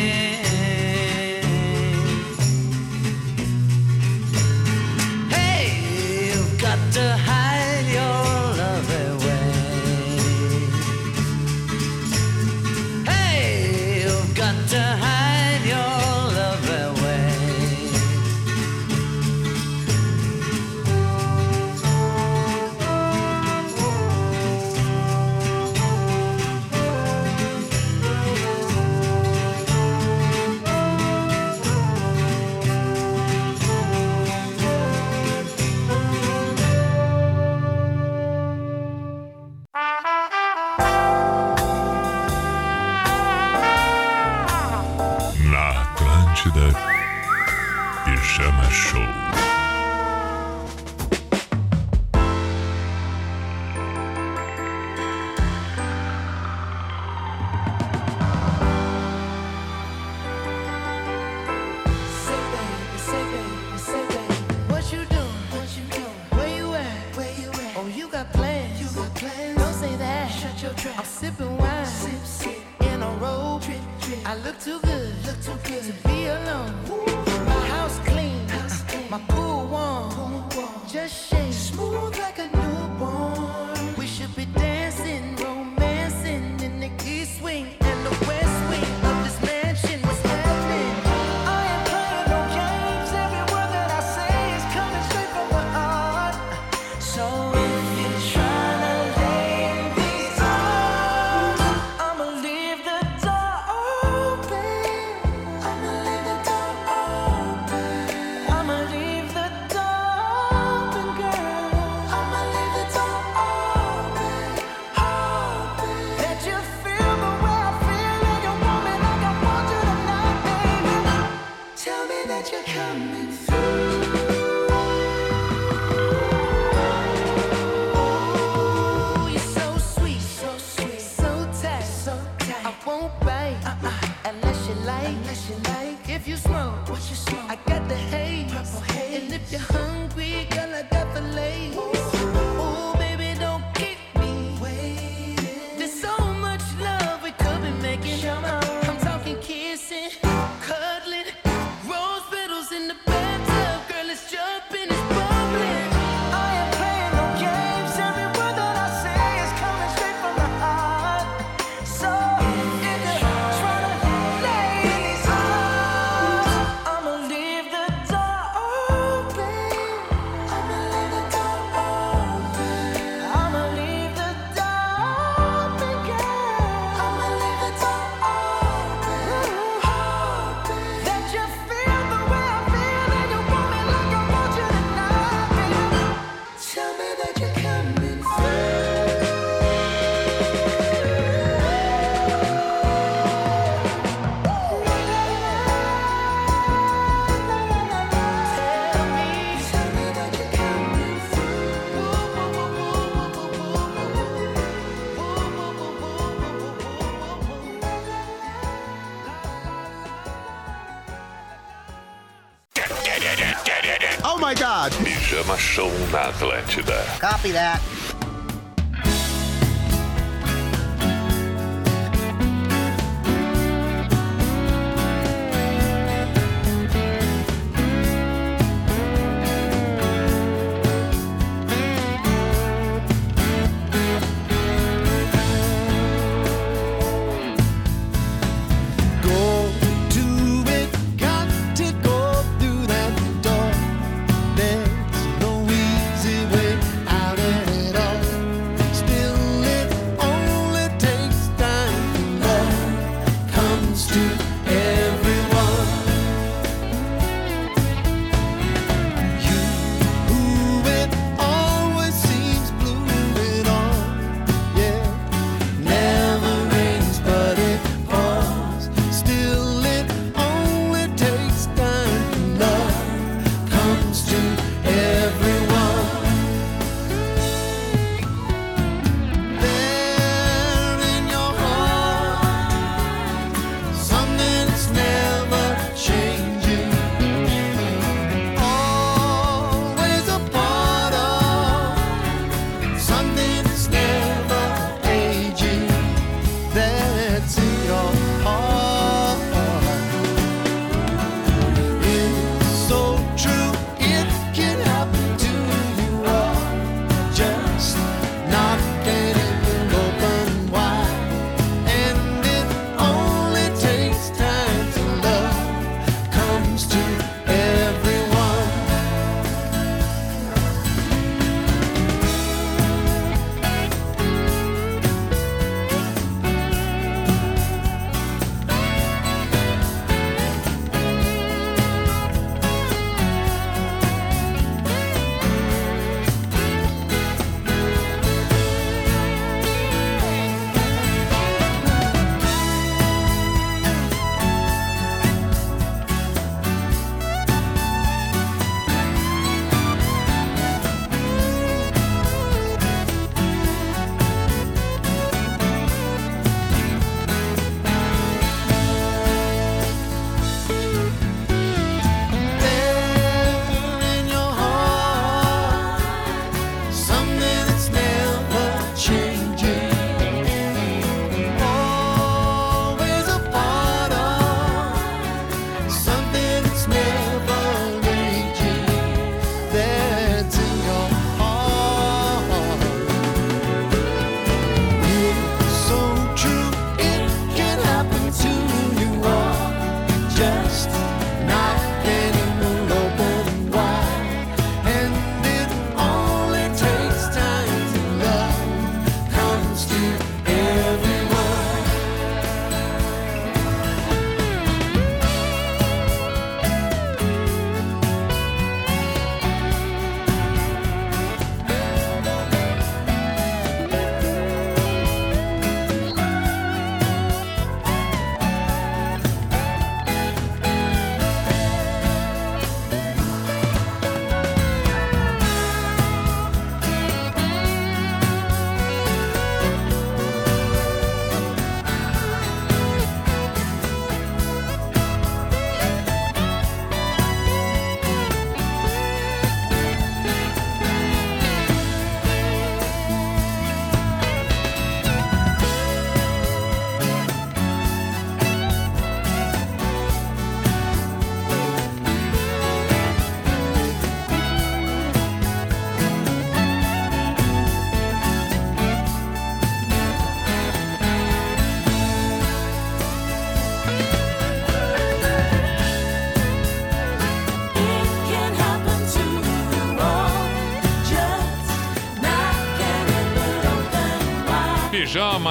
Pijama 215.04 215.56
Show 215.56 215.88
na 216.10 216.28
Atlântida. 216.28 216.98
Copy 217.20 217.52
that. 217.52 217.80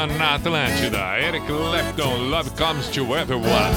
Na 0.07 0.35
Atlântida. 0.35 1.19
Eric 1.19 1.45
Clapton, 1.45 2.29
Love 2.29 2.49
Comes 2.51 2.87
to 2.87 3.15
Everyone. 3.15 3.71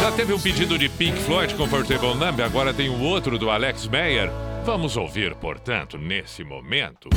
Já 0.00 0.10
teve 0.12 0.32
um 0.32 0.40
pedido 0.40 0.76
de 0.76 0.88
Pink 0.88 1.16
Floyd 1.18 1.54
Comfortable 1.54 2.14
Number, 2.14 2.44
agora 2.44 2.74
tem 2.74 2.88
o 2.88 3.00
outro 3.00 3.38
do 3.38 3.50
Alex 3.50 3.86
Meyer. 3.86 4.30
Vamos 4.64 4.96
ouvir, 4.96 5.34
portanto, 5.36 5.96
nesse 5.96 6.42
momento. 6.42 7.08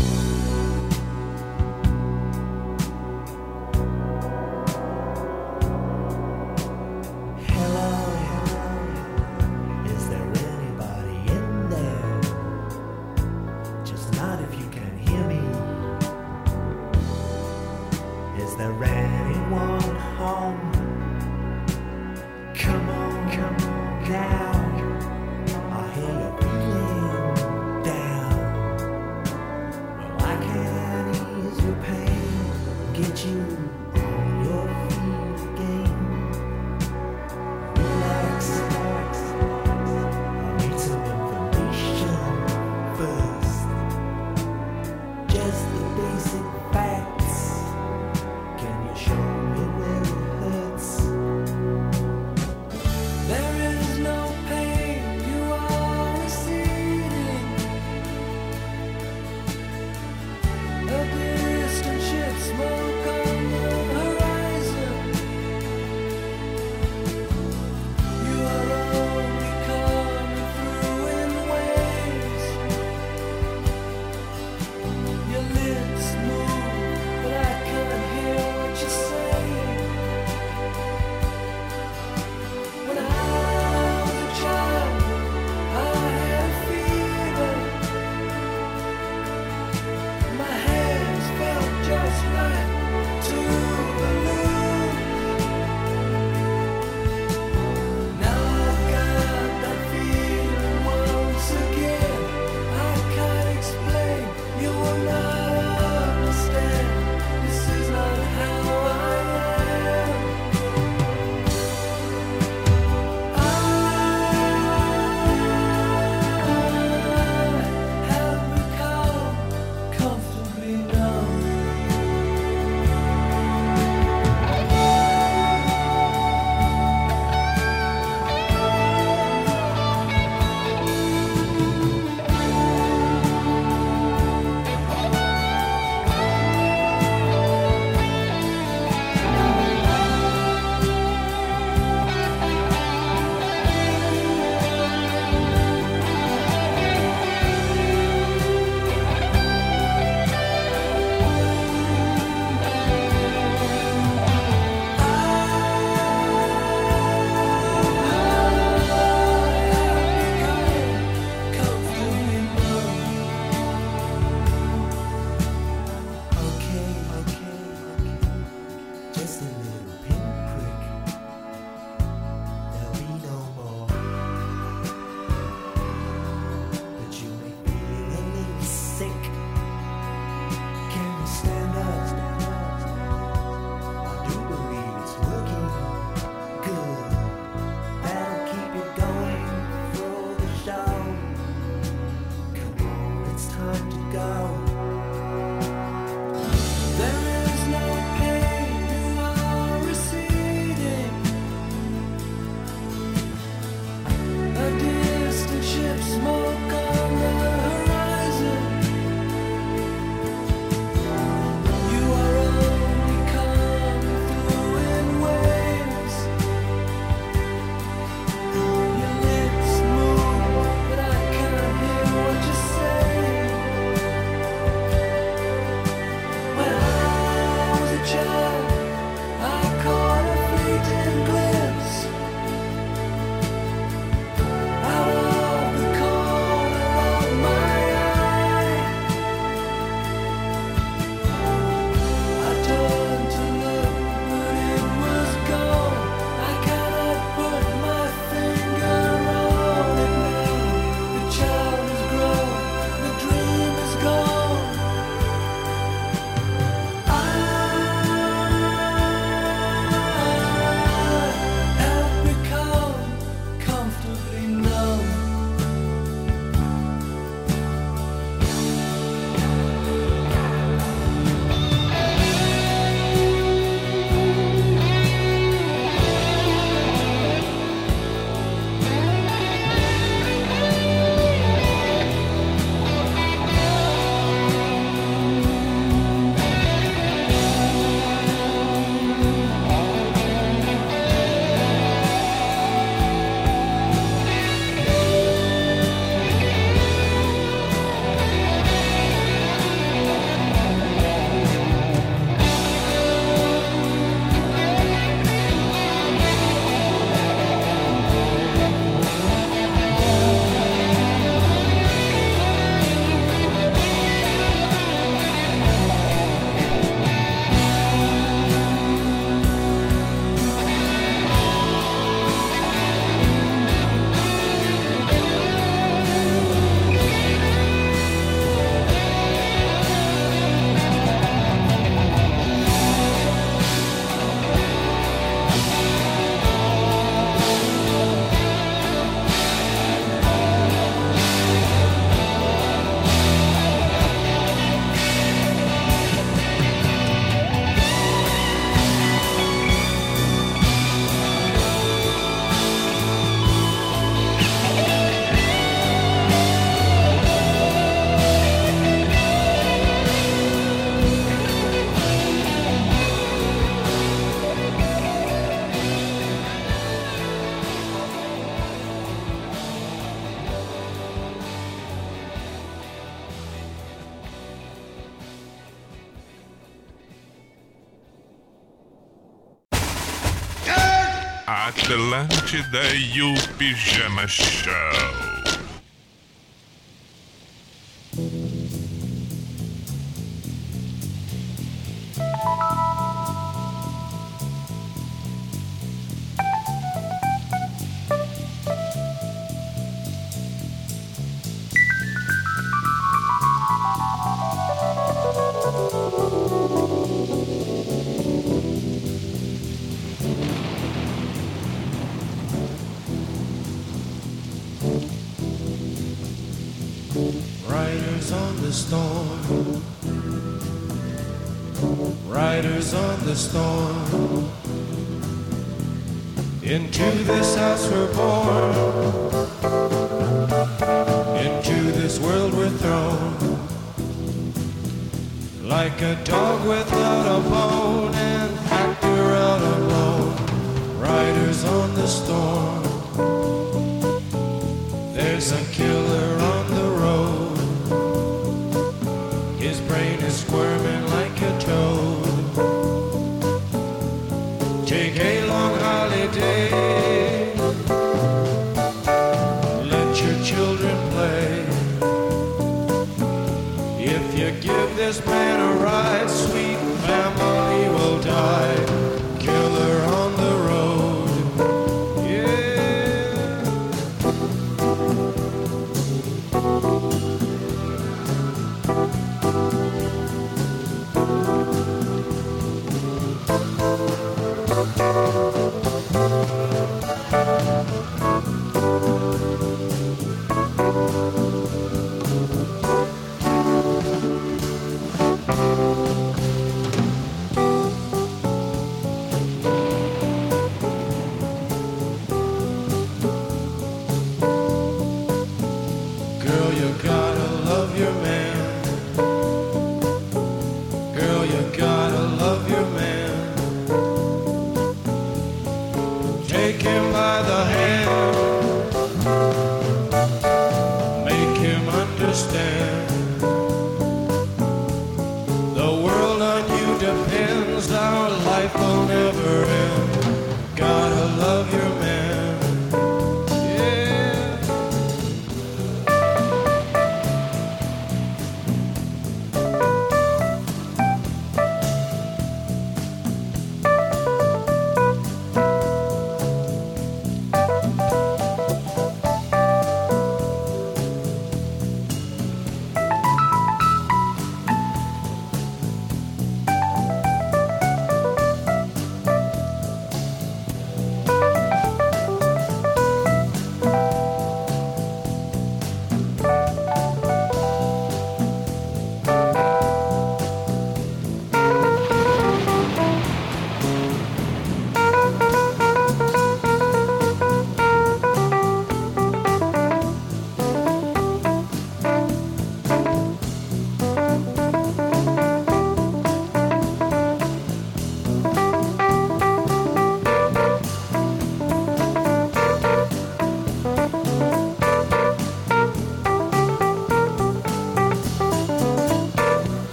Atlântida 381.51 382.81
e 382.95 383.21
o 383.21 383.33
Pijama 383.57 384.25
Show. 384.25 385.20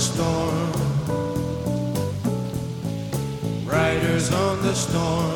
storm. 0.00 0.72
Riders 3.66 4.32
on 4.32 4.62
the 4.62 4.74
storm. 4.74 5.29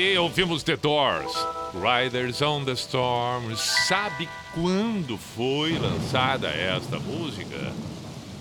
Aí, 0.00 0.18
ouvimos 0.18 0.62
The 0.62 0.76
Doors. 0.76 1.32
Riders 1.74 2.40
on 2.42 2.64
the 2.64 2.72
Storm. 2.72 3.54
Sabe 3.56 4.28
quando 4.54 5.18
foi 5.18 5.78
lançada 5.78 6.48
esta 6.48 6.98
música? 6.98 7.72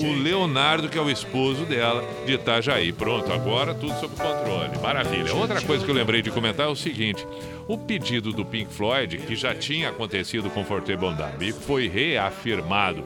O 0.00 0.12
Leonardo, 0.22 0.88
que 0.88 0.96
é 0.96 1.00
o 1.00 1.10
esposo 1.10 1.66
dela, 1.66 2.02
de 2.24 2.32
Itajaí. 2.32 2.90
Pronto, 2.90 3.30
agora 3.30 3.74
tudo 3.74 3.92
sob 4.00 4.16
controle. 4.16 4.78
Maravilha. 4.82 5.34
Outra 5.34 5.60
coisa 5.60 5.84
que 5.84 5.90
eu 5.90 5.94
lembrei 5.94 6.22
de 6.22 6.30
comentar 6.30 6.66
é 6.66 6.70
o 6.70 6.76
seguinte: 6.76 7.26
o 7.68 7.76
pedido 7.76 8.32
do 8.32 8.46
Pink 8.46 8.72
Floyd, 8.72 9.18
que 9.18 9.36
já 9.36 9.54
tinha 9.54 9.90
acontecido 9.90 10.48
com 10.48 10.64
Forte 10.64 10.96
Bondambi, 10.96 11.52
foi 11.52 11.86
reafirmado 11.86 13.04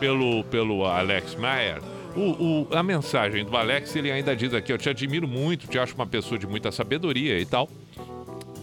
pelo, 0.00 0.42
pelo 0.44 0.86
Alex 0.86 1.34
Mayer. 1.34 1.80
O, 2.16 2.20
o- 2.20 2.68
a 2.76 2.82
mensagem 2.82 3.44
do 3.44 3.56
Alex, 3.56 3.94
ele 3.94 4.10
ainda 4.10 4.34
diz 4.34 4.52
aqui: 4.54 4.72
Eu 4.72 4.78
te 4.78 4.88
admiro 4.88 5.28
muito, 5.28 5.66
te 5.66 5.78
acho 5.78 5.94
uma 5.94 6.06
pessoa 6.06 6.38
de 6.38 6.46
muita 6.46 6.72
sabedoria 6.72 7.38
e 7.38 7.44
tal. 7.46 7.68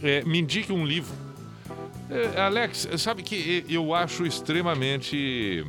É, 0.03 0.23
me 0.23 0.39
indique 0.39 0.71
um 0.73 0.85
livro. 0.85 1.13
É, 2.09 2.41
Alex, 2.41 2.87
sabe 2.97 3.23
que 3.23 3.65
eu 3.69 3.93
acho 3.95 4.25
extremamente 4.25 5.65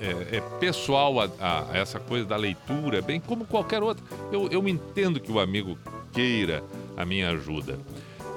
é, 0.00 0.36
é 0.36 0.40
pessoal 0.58 1.20
a, 1.20 1.30
a- 1.40 1.66
essa 1.78 1.98
coisa 2.00 2.26
da 2.26 2.36
leitura, 2.36 3.00
bem 3.02 3.20
como 3.20 3.44
qualquer 3.44 3.82
outra. 3.82 4.04
Eu, 4.32 4.48
eu 4.50 4.66
entendo 4.68 5.20
que 5.20 5.30
o 5.30 5.38
amigo 5.38 5.78
queira 6.12 6.62
a 6.96 7.04
minha 7.04 7.30
ajuda. 7.30 7.78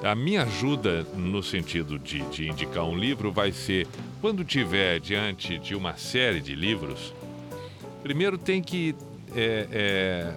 A 0.02 0.14
minha 0.14 0.42
ajuda 0.42 1.06
no 1.16 1.42
sentido 1.42 1.98
de, 1.98 2.20
de 2.28 2.48
indicar 2.48 2.84
um 2.84 2.96
livro 2.96 3.32
vai 3.32 3.50
ser 3.52 3.86
quando 4.20 4.44
tiver 4.44 5.00
diante 5.00 5.58
de 5.58 5.74
uma 5.74 5.96
série 5.96 6.40
de 6.40 6.54
livros, 6.54 7.12
primeiro 8.04 8.36
tem 8.36 8.60
que 8.60 8.94
é, 9.34 9.66
é, 9.72 10.32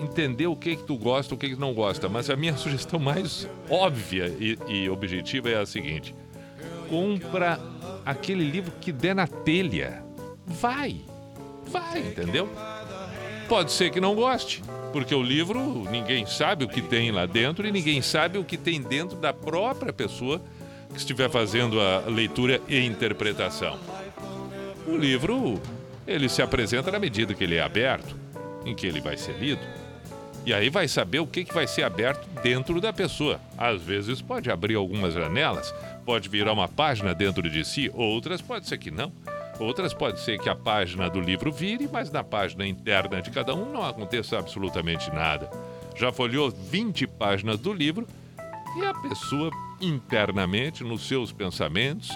entender 0.00 0.46
o 0.46 0.54
que 0.54 0.76
que 0.76 0.84
tu 0.84 0.96
gosta, 0.96 1.34
o 1.34 1.36
que 1.36 1.50
que 1.50 1.56
não 1.56 1.74
gosta. 1.74 2.08
Mas 2.08 2.30
a 2.30 2.36
minha 2.36 2.54
sugestão 2.56 3.00
mais 3.00 3.48
óbvia 3.68 4.32
e, 4.38 4.56
e 4.68 4.88
objetiva 4.88 5.50
é 5.50 5.60
a 5.60 5.66
seguinte: 5.66 6.14
compra 6.88 7.60
aquele 8.04 8.48
livro 8.48 8.72
que 8.80 8.92
der 8.92 9.14
na 9.14 9.26
telha. 9.26 10.04
Vai, 10.46 11.00
vai, 11.66 11.98
entendeu? 11.98 12.48
Pode 13.48 13.72
ser 13.72 13.90
que 13.90 14.00
não 14.00 14.14
goste, 14.14 14.62
porque 14.92 15.12
o 15.12 15.22
livro 15.22 15.84
ninguém 15.90 16.24
sabe 16.24 16.64
o 16.64 16.68
que 16.68 16.80
tem 16.80 17.10
lá 17.10 17.26
dentro 17.26 17.66
e 17.66 17.72
ninguém 17.72 18.00
sabe 18.00 18.38
o 18.38 18.44
que 18.44 18.56
tem 18.56 18.80
dentro 18.80 19.16
da 19.16 19.32
própria 19.32 19.92
pessoa 19.92 20.40
que 20.92 20.98
estiver 20.98 21.28
fazendo 21.28 21.80
a 21.80 22.04
leitura 22.08 22.60
e 22.68 22.78
interpretação. 22.78 23.76
O 24.86 24.96
livro, 24.96 25.60
ele 26.06 26.28
se 26.28 26.40
apresenta 26.40 26.90
na 26.90 26.98
medida 26.98 27.34
que 27.34 27.44
ele 27.44 27.56
é 27.56 27.62
aberto, 27.62 28.16
em 28.64 28.74
que 28.74 28.86
ele 28.86 29.00
vai 29.00 29.16
ser 29.16 29.36
lido. 29.38 29.62
E 30.44 30.54
aí 30.54 30.70
vai 30.70 30.86
saber 30.86 31.18
o 31.18 31.26
que, 31.26 31.44
que 31.44 31.52
vai 31.52 31.66
ser 31.66 31.82
aberto 31.82 32.24
dentro 32.40 32.80
da 32.80 32.92
pessoa. 32.92 33.40
Às 33.58 33.82
vezes 33.82 34.22
pode 34.22 34.48
abrir 34.48 34.76
algumas 34.76 35.12
janelas, 35.12 35.74
pode 36.04 36.28
virar 36.28 36.52
uma 36.52 36.68
página 36.68 37.12
dentro 37.12 37.50
de 37.50 37.64
si, 37.64 37.90
outras 37.92 38.40
pode 38.40 38.68
ser 38.68 38.78
que 38.78 38.90
não. 38.90 39.12
Outras 39.58 39.92
pode 39.92 40.20
ser 40.20 40.38
que 40.38 40.48
a 40.48 40.54
página 40.54 41.10
do 41.10 41.20
livro 41.20 41.50
vire, 41.50 41.88
mas 41.90 42.12
na 42.12 42.22
página 42.22 42.66
interna 42.66 43.20
de 43.20 43.30
cada 43.30 43.54
um 43.54 43.72
não 43.72 43.84
aconteça 43.84 44.38
absolutamente 44.38 45.10
nada. 45.10 45.50
Já 45.96 46.12
folheou 46.12 46.50
20 46.50 47.06
páginas 47.06 47.58
do 47.58 47.72
livro 47.72 48.06
e 48.76 48.84
a 48.84 48.94
pessoa 48.94 49.50
internamente, 49.80 50.84
nos 50.84 51.08
seus 51.08 51.32
pensamentos, 51.32 52.10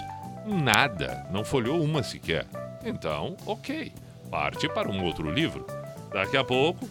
nada, 0.45 1.27
não 1.31 1.43
folheou 1.43 1.83
uma 1.83 2.03
sequer. 2.03 2.45
Então, 2.83 3.35
ok, 3.45 3.91
parte 4.29 4.67
para 4.69 4.89
um 4.89 5.03
outro 5.03 5.29
livro. 5.31 5.65
Daqui 6.11 6.35
a 6.35 6.43
pouco 6.43 6.87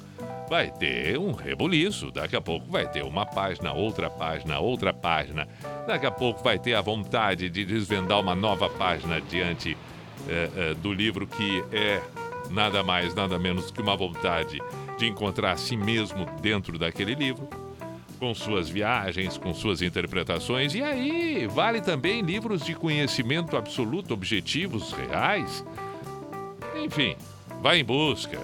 vai 0.48 0.70
ter 0.70 1.18
um 1.18 1.32
rebuliço, 1.32 2.10
daqui 2.10 2.34
a 2.34 2.40
pouco 2.40 2.66
vai 2.70 2.88
ter 2.88 3.04
uma 3.04 3.24
página, 3.24 3.72
outra 3.72 4.10
página, 4.10 4.58
outra 4.58 4.92
página. 4.92 5.46
Daqui 5.86 6.06
a 6.06 6.10
pouco 6.10 6.42
vai 6.42 6.58
ter 6.58 6.74
a 6.74 6.80
vontade 6.80 7.48
de 7.48 7.64
desvendar 7.64 8.20
uma 8.20 8.34
nova 8.34 8.68
página 8.68 9.20
diante 9.20 9.76
é, 10.28 10.50
é, 10.56 10.74
do 10.74 10.92
livro 10.92 11.26
que 11.26 11.64
é 11.72 12.02
nada 12.50 12.82
mais, 12.82 13.14
nada 13.14 13.38
menos 13.38 13.70
que 13.70 13.80
uma 13.80 13.96
vontade 13.96 14.60
de 14.98 15.06
encontrar 15.06 15.52
a 15.52 15.56
si 15.56 15.76
mesmo 15.76 16.26
dentro 16.42 16.78
daquele 16.78 17.14
livro, 17.14 17.48
com 18.20 18.34
suas 18.34 18.68
viagens, 18.68 19.38
com 19.38 19.54
suas 19.54 19.80
interpretações. 19.80 20.74
E 20.74 20.82
aí, 20.82 21.46
vale 21.46 21.80
também 21.80 22.20
livros 22.20 22.62
de 22.62 22.74
conhecimento 22.74 23.56
absoluto, 23.56 24.12
objetivos 24.12 24.92
reais. 24.92 25.64
Enfim, 26.76 27.16
vai 27.62 27.80
em 27.80 27.84
busca. 27.84 28.38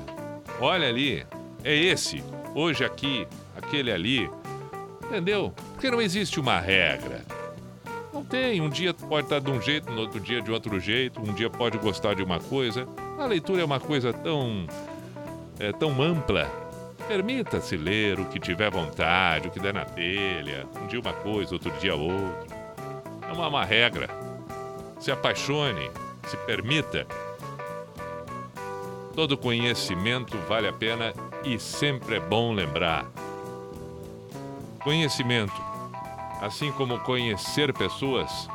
Olha 0.59 0.89
ali, 0.89 1.27
é 1.63 1.75
esse, 1.77 2.25
hoje 2.55 2.83
aqui, 2.83 3.29
aquele 3.55 3.93
ali. 3.93 4.31
Entendeu? 5.05 5.53
Porque 5.73 5.91
não 5.91 6.01
existe 6.01 6.41
uma 6.41 6.59
regra. 6.59 7.23
Não 8.13 8.25
tem. 8.25 8.63
Um 8.63 8.71
dia 8.71 8.95
pode 8.95 9.27
estar 9.27 9.41
de 9.41 9.51
um 9.51 9.61
jeito, 9.61 9.93
no 9.93 10.01
outro 10.01 10.19
dia 10.19 10.41
de 10.41 10.51
outro 10.51 10.81
jeito. 10.81 11.21
Um 11.21 11.35
dia 11.35 11.51
pode 11.51 11.77
gostar 11.77 12.15
de 12.15 12.23
uma 12.23 12.41
coisa. 12.41 12.89
A 13.19 13.27
leitura 13.27 13.61
é 13.61 13.65
uma 13.65 13.79
coisa 13.79 14.11
tão. 14.11 14.67
É, 15.61 15.71
tão 15.71 16.03
ampla. 16.03 16.51
Permita-se 17.09 17.77
ler 17.77 18.19
o 18.19 18.27
que 18.27 18.41
tiver 18.41 18.71
vontade, 18.71 19.49
o 19.49 19.51
que 19.51 19.61
der 19.61 19.73
na 19.73 19.85
telha. 19.85 20.67
Um 20.83 20.87
dia 20.87 21.01
uma 21.01 21.13
coisa, 21.13 21.55
outro 21.55 21.71
dia 21.79 21.95
outra. 21.95 22.57
Não 23.29 23.43
há 23.43 23.49
uma 23.49 23.65
regra. 23.65 24.09
Se 24.99 25.11
apaixone, 25.11 25.91
se 26.27 26.37
permita. 26.39 27.07
Todo 29.15 29.37
conhecimento 29.37 30.37
vale 30.49 30.69
a 30.69 30.73
pena 30.73 31.15
e 31.45 31.59
sempre 31.59 32.17
é 32.17 32.21
bom 32.21 32.53
lembrar. 32.53 33.07
Conhecimento 34.83 35.67
assim 36.41 36.71
como 36.73 36.99
conhecer 37.01 37.73
pessoas, 37.73 38.49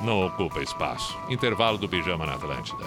não 0.00 0.26
ocupa 0.26 0.60
espaço. 0.60 1.16
Intervalo 1.28 1.78
do 1.78 1.88
pijama 1.88 2.26
na 2.26 2.34
Atlântida. 2.34 2.84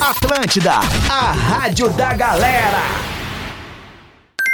Atlântida, 0.00 0.74
a 1.10 1.32
rádio 1.32 1.88
da 1.90 2.12
galera. 2.14 3.13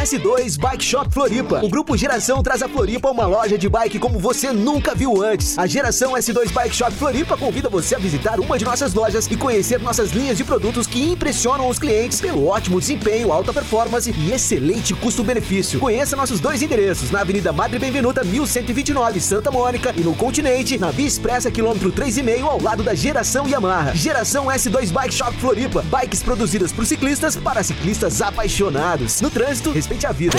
S2 0.00 0.58
Bike 0.58 0.82
Shop 0.82 1.12
Floripa. 1.12 1.60
O 1.62 1.68
Grupo 1.68 1.94
Geração 1.94 2.42
traz 2.42 2.62
a 2.62 2.68
Floripa 2.70 3.10
uma 3.10 3.26
loja 3.26 3.58
de 3.58 3.68
bike 3.68 3.98
como 3.98 4.18
você 4.18 4.50
nunca 4.50 4.94
viu 4.94 5.22
antes. 5.22 5.58
A 5.58 5.66
Geração 5.66 6.14
S2 6.14 6.50
Bike 6.50 6.74
Shop 6.74 6.90
Floripa 6.92 7.36
convida 7.36 7.68
você 7.68 7.96
a 7.96 7.98
visitar 7.98 8.40
uma 8.40 8.58
de 8.58 8.64
nossas 8.64 8.94
lojas 8.94 9.26
e 9.26 9.36
conhecer 9.36 9.78
nossas 9.78 10.12
linhas 10.12 10.38
de 10.38 10.44
produtos 10.44 10.86
que 10.86 11.10
impressionam 11.10 11.68
os 11.68 11.78
clientes 11.78 12.18
pelo 12.18 12.46
ótimo 12.46 12.80
desempenho, 12.80 13.30
alta 13.30 13.52
performance 13.52 14.10
e 14.10 14.32
excelente 14.32 14.94
custo-benefício. 14.94 15.78
Conheça 15.78 16.16
nossos 16.16 16.40
dois 16.40 16.62
endereços 16.62 17.10
na 17.10 17.20
Avenida 17.20 17.52
Madre 17.52 17.78
Benvenuta 17.78 18.24
1129, 18.24 19.20
Santa 19.20 19.50
Mônica 19.50 19.92
e 19.94 20.00
no 20.00 20.14
Continente, 20.14 20.78
na 20.78 20.90
Via 20.90 21.06
Expressa 21.06 21.50
quilômetro 21.50 21.92
3,5 21.92 22.44
ao 22.44 22.62
lado 22.62 22.82
da 22.82 22.94
Geração 22.94 23.46
Yamaha. 23.46 23.94
Geração 23.94 24.46
S2 24.46 24.90
Bike 24.92 25.12
Shop 25.14 25.36
Floripa. 25.36 25.82
Bikes 25.82 26.22
produzidas 26.22 26.72
por 26.72 26.86
ciclistas 26.86 27.36
para 27.36 27.62
ciclistas 27.62 28.22
apaixonados. 28.22 29.20
No 29.20 29.28
trânsito, 29.28 29.74
a 30.08 30.12
vida. 30.12 30.36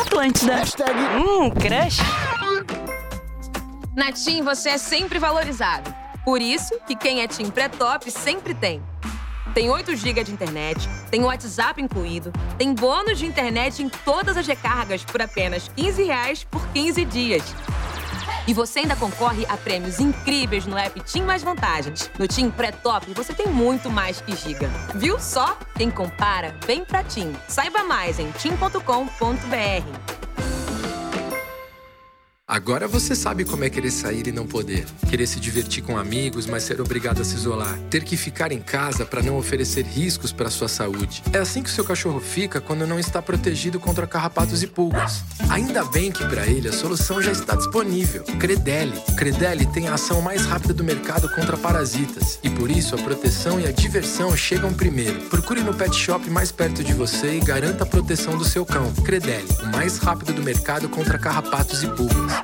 Atlântida. 0.00 0.60
Hum, 1.16 1.50
crush. 1.50 1.98
Na 3.94 4.10
TIM 4.10 4.42
você 4.42 4.70
é 4.70 4.78
sempre 4.78 5.20
valorizado. 5.20 5.94
Por 6.24 6.40
isso 6.40 6.78
que 6.84 6.96
quem 6.96 7.22
é 7.22 7.28
TIM 7.28 7.48
pré-top 7.48 8.10
sempre 8.10 8.54
tem. 8.54 8.82
Tem 9.54 9.70
8 9.70 9.94
GB 9.94 10.24
de 10.24 10.32
internet, 10.32 10.88
tem 11.12 11.22
WhatsApp 11.22 11.80
incluído, 11.80 12.32
tem 12.58 12.74
bônus 12.74 13.20
de 13.20 13.26
internet 13.26 13.84
em 13.84 13.88
todas 13.88 14.36
as 14.36 14.48
recargas 14.48 15.04
por 15.04 15.22
apenas 15.22 15.70
15 15.76 16.02
reais 16.02 16.42
por 16.42 16.66
15 16.68 17.04
dias. 17.04 17.54
E 18.46 18.52
você 18.52 18.80
ainda 18.80 18.94
concorre 18.96 19.46
a 19.48 19.56
prêmios 19.56 20.00
incríveis 20.00 20.66
no 20.66 20.76
app 20.76 21.00
Tim 21.00 21.22
Mais 21.22 21.42
Vantagens. 21.42 22.10
No 22.18 22.28
Tim 22.28 22.50
Pré-Top 22.50 23.12
você 23.14 23.32
tem 23.32 23.46
muito 23.46 23.90
mais 23.90 24.20
que 24.20 24.36
giga. 24.36 24.68
Viu 24.94 25.18
só? 25.18 25.56
Quem 25.76 25.90
compara, 25.90 26.54
vem 26.66 26.84
pra 26.84 27.02
Tim. 27.02 27.34
Saiba 27.48 27.84
mais 27.84 28.18
em 28.18 28.30
tim.com.br. 28.32 30.14
Agora 32.46 32.86
você 32.86 33.14
sabe 33.14 33.42
como 33.42 33.64
é 33.64 33.70
querer 33.70 33.90
sair 33.90 34.26
e 34.26 34.32
não 34.32 34.46
poder. 34.46 34.84
Querer 35.08 35.26
se 35.26 35.40
divertir 35.40 35.82
com 35.82 35.96
amigos, 35.96 36.44
mas 36.44 36.62
ser 36.62 36.78
obrigado 36.78 37.22
a 37.22 37.24
se 37.24 37.36
isolar. 37.36 37.78
Ter 37.88 38.04
que 38.04 38.18
ficar 38.18 38.52
em 38.52 38.60
casa 38.60 39.06
para 39.06 39.22
não 39.22 39.38
oferecer 39.38 39.82
riscos 39.82 40.30
para 40.30 40.50
sua 40.50 40.68
saúde. 40.68 41.22
É 41.32 41.38
assim 41.38 41.62
que 41.62 41.70
o 41.70 41.72
seu 41.72 41.82
cachorro 41.82 42.20
fica 42.20 42.60
quando 42.60 42.86
não 42.86 43.00
está 43.00 43.22
protegido 43.22 43.80
contra 43.80 44.06
carrapatos 44.06 44.62
e 44.62 44.66
pulgas. 44.66 45.24
Ainda 45.48 45.86
bem 45.86 46.12
que 46.12 46.22
para 46.26 46.46
ele 46.46 46.68
a 46.68 46.72
solução 46.72 47.22
já 47.22 47.32
está 47.32 47.56
disponível. 47.56 48.22
Credelli. 48.38 49.00
Credelli 49.16 49.64
tem 49.72 49.88
a 49.88 49.94
ação 49.94 50.20
mais 50.20 50.44
rápida 50.44 50.74
do 50.74 50.84
mercado 50.84 51.30
contra 51.30 51.56
parasitas. 51.56 52.38
E 52.42 52.50
por 52.50 52.70
isso 52.70 52.94
a 52.94 52.98
proteção 52.98 53.58
e 53.58 53.66
a 53.66 53.72
diversão 53.72 54.36
chegam 54.36 54.74
primeiro. 54.74 55.18
Procure 55.30 55.62
no 55.62 55.72
pet 55.72 55.96
shop 55.96 56.28
mais 56.28 56.52
perto 56.52 56.84
de 56.84 56.92
você 56.92 57.38
e 57.38 57.40
garanta 57.40 57.84
a 57.84 57.86
proteção 57.86 58.36
do 58.36 58.44
seu 58.44 58.66
cão. 58.66 58.92
Credelli, 59.02 59.48
o 59.62 59.66
mais 59.68 59.96
rápido 59.96 60.34
do 60.34 60.42
mercado 60.42 60.90
contra 60.90 61.18
carrapatos 61.18 61.82
e 61.82 61.88
pulgas. 61.88 62.43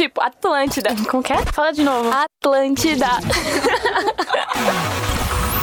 Tipo, 0.00 0.22
Atlântida. 0.22 0.96
Como 1.10 1.22
que 1.22 1.30
é? 1.30 1.44
Fala 1.52 1.74
de 1.74 1.82
novo. 1.82 2.10
Atlântida. 2.10 3.06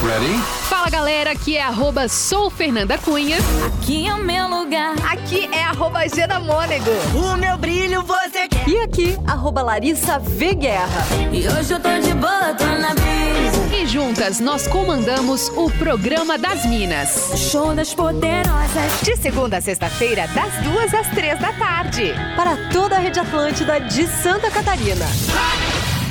Ready? 0.07 0.37
Fala 0.69 0.89
galera, 0.89 1.31
aqui 1.31 1.57
é 1.57 1.61
arroba 1.61 2.07
sou 2.07 2.49
Fernanda 2.49 2.97
Cunha. 2.97 3.35
Aqui 3.65 4.07
é 4.07 4.13
o 4.13 4.23
meu 4.23 4.47
lugar. 4.47 4.95
Aqui 5.11 5.49
é 5.51 5.65
arroba 5.65 6.07
Gena 6.07 6.39
Mônego. 6.39 6.91
O 7.13 7.35
meu 7.35 7.57
brilho 7.57 8.03
você 8.03 8.47
quer. 8.47 8.69
E 8.69 8.79
aqui, 8.79 9.17
arroba 9.27 9.61
Larissa 9.61 10.17
V 10.17 10.53
Guerra. 10.53 11.05
E 11.33 11.45
hoje 11.49 11.73
eu 11.73 11.79
tô 11.81 11.89
de 11.99 12.13
boa, 12.13 12.53
tô 12.53 12.63
na 12.63 12.93
brisa. 12.93 13.75
E 13.75 13.85
juntas 13.85 14.39
nós 14.39 14.65
comandamos 14.65 15.49
o 15.57 15.69
programa 15.71 16.37
das 16.37 16.65
Minas. 16.65 17.33
Show 17.35 17.73
das 17.73 17.93
poderosas. 17.93 19.01
De 19.03 19.17
segunda 19.17 19.57
a 19.57 19.61
sexta-feira, 19.61 20.25
das 20.27 20.53
duas 20.63 20.93
às 20.93 21.07
três 21.09 21.37
da 21.37 21.51
tarde. 21.51 22.13
Para 22.37 22.55
toda 22.71 22.95
a 22.95 22.99
rede 22.99 23.19
Atlântida 23.19 23.81
de 23.81 24.07
Santa 24.07 24.49
Catarina. 24.49 25.05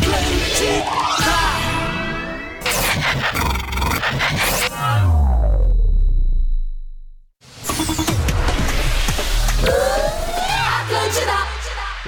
Atlântida. 0.02 1.45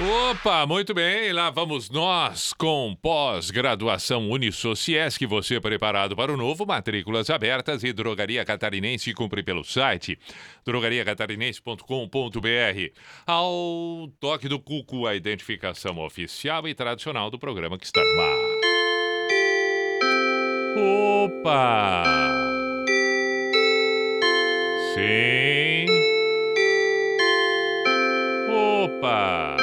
Opa, 0.01 0.65
muito 0.65 0.93
bem, 0.93 1.33
lá 1.33 1.49
vamos 1.49 1.89
nós 1.89 2.53
com 2.53 2.95
pós-graduação 3.01 4.29
Unisociesc, 4.29 5.25
você 5.25 5.59
preparado 5.59 6.15
para 6.15 6.31
o 6.31 6.37
novo, 6.37 6.65
matrículas 6.65 7.29
abertas 7.29 7.83
e 7.83 7.91
Drogaria 7.91 8.45
Catarinense 8.45 9.13
cumpre 9.13 9.43
pelo 9.43 9.61
site 9.61 10.17
drogariacatarinense.com.br. 10.63 12.93
Ao 13.27 14.09
toque 14.21 14.47
do 14.47 14.57
cuco, 14.57 15.05
a 15.05 15.15
identificação 15.15 15.99
oficial 15.99 16.65
e 16.65 16.73
tradicional 16.73 17.29
do 17.29 17.37
programa 17.37 17.77
que 17.77 17.85
está 17.85 18.01
no 18.01 18.21
ar. 18.21 18.37
Opa! 21.25 22.05
Sim. 24.95 25.87
Opa! 28.47 29.57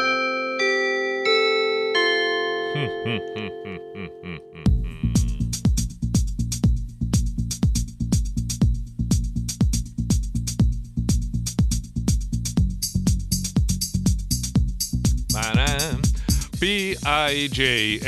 P-I-J-A-M-A 16.58 18.02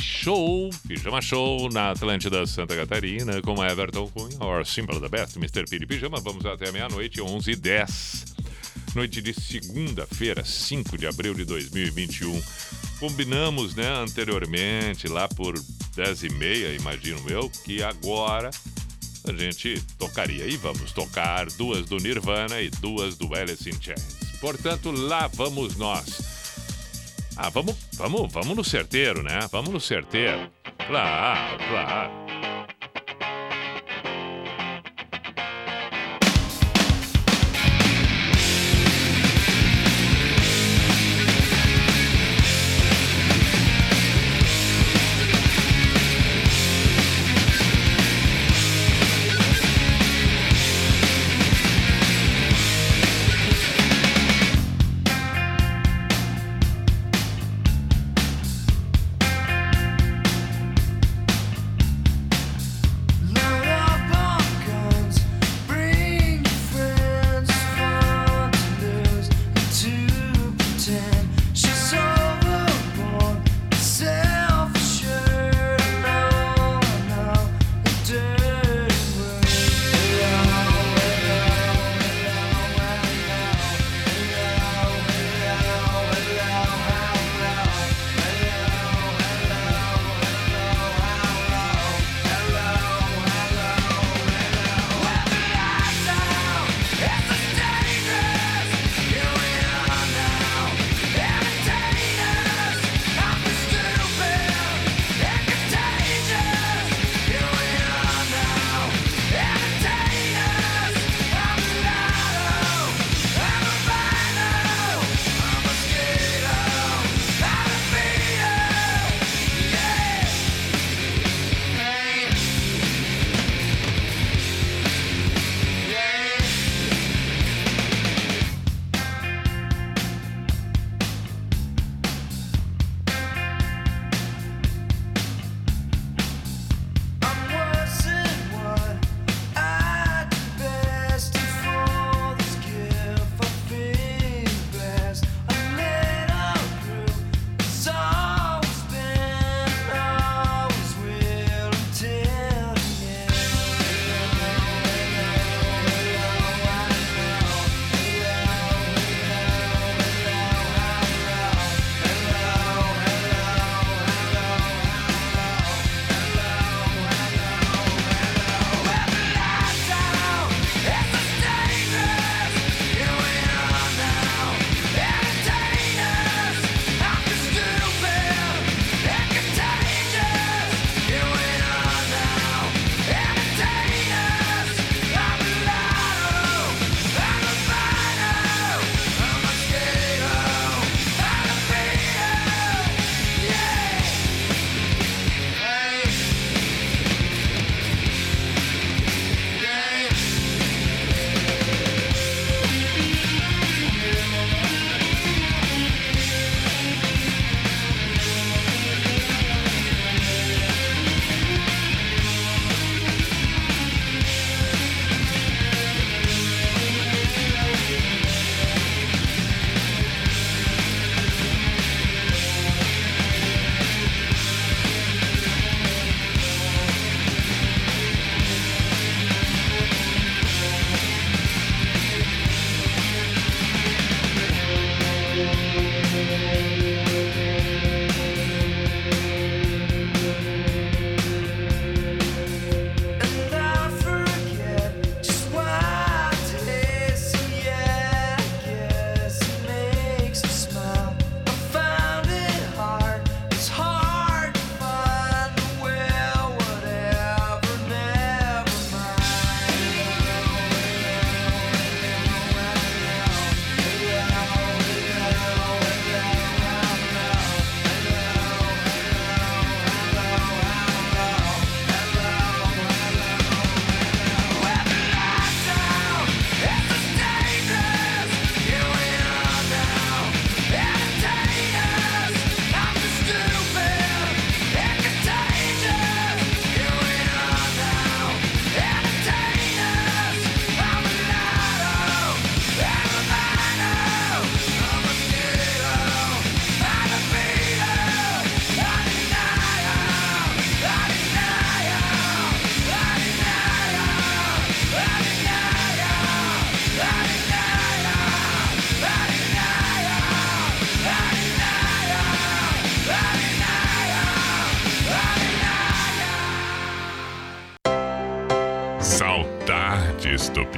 Show, 0.00 0.70
Pijama 0.88 1.20
Show 1.20 1.68
na 1.70 1.90
Atlântida 1.90 2.46
Santa 2.46 2.74
Catarina 2.74 3.42
com 3.42 3.62
Everton 3.62 4.08
Cunha, 4.08 4.38
or 4.40 4.64
Simple 4.64 4.98
the 4.98 5.10
Best, 5.10 5.36
Mr. 5.36 5.68
Piri 5.68 5.84
Pijama. 5.84 6.20
Vamos 6.20 6.46
até 6.46 6.72
meia-noite, 6.72 7.20
11 7.20 7.50
h 7.50 7.60
10 7.60 8.34
Noite 8.94 9.20
de 9.20 9.34
segunda-feira, 9.34 10.44
5 10.44 10.96
de 10.96 11.08
abril 11.08 11.34
de 11.34 11.44
2021. 11.44 12.40
Combinamos, 13.04 13.74
né, 13.74 13.86
anteriormente, 13.86 15.06
lá 15.08 15.28
por 15.28 15.52
10 15.94 16.22
e 16.22 16.30
meia, 16.30 16.74
imagino 16.74 17.20
eu, 17.28 17.50
que 17.50 17.82
agora 17.82 18.48
a 19.28 19.32
gente 19.34 19.78
tocaria. 19.98 20.46
E 20.46 20.56
vamos 20.56 20.90
tocar 20.90 21.44
duas 21.50 21.84
do 21.84 21.98
Nirvana 21.98 22.62
e 22.62 22.70
duas 22.70 23.14
do 23.18 23.34
Alice 23.34 23.68
in 23.68 23.74
Chains. 23.78 24.38
Portanto, 24.40 24.90
lá 24.90 25.26
vamos 25.26 25.76
nós. 25.76 26.56
Ah, 27.36 27.50
vamos, 27.50 27.76
vamos, 27.92 28.32
vamos 28.32 28.56
no 28.56 28.64
certeiro, 28.64 29.22
né? 29.22 29.38
Vamos 29.52 29.70
no 29.70 29.80
certeiro. 29.80 30.50
Claro, 30.86 31.58
claro. 31.58 32.10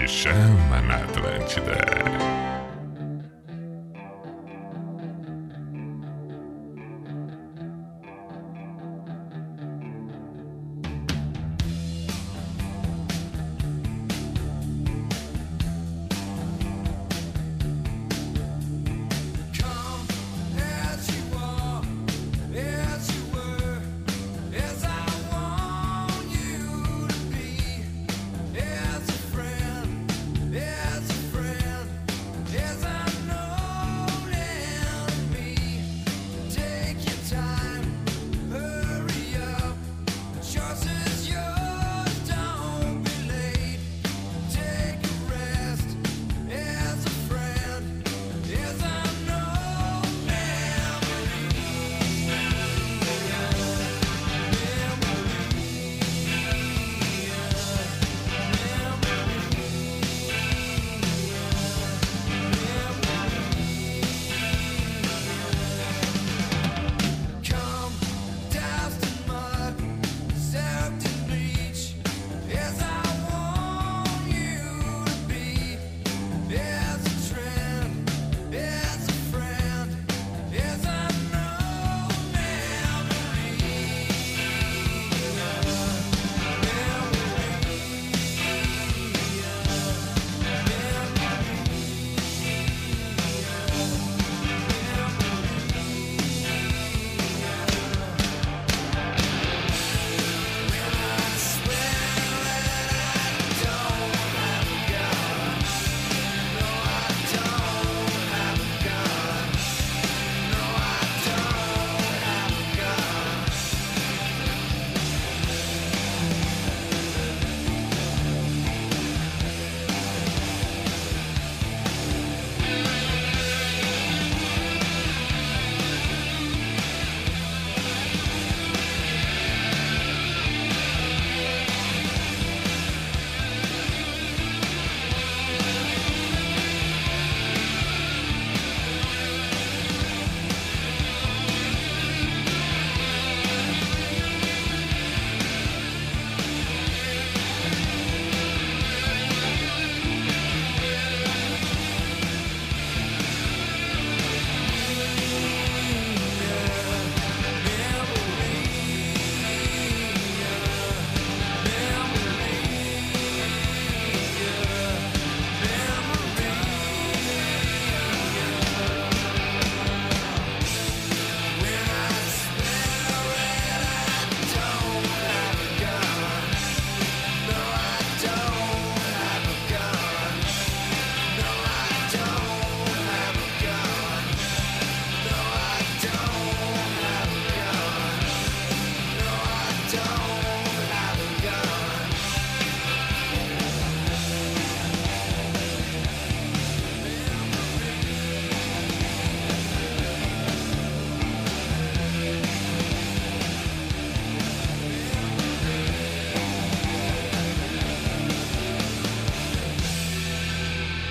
Pijama 0.06 0.80
na 0.82 1.02
Atlântida. 1.02 2.35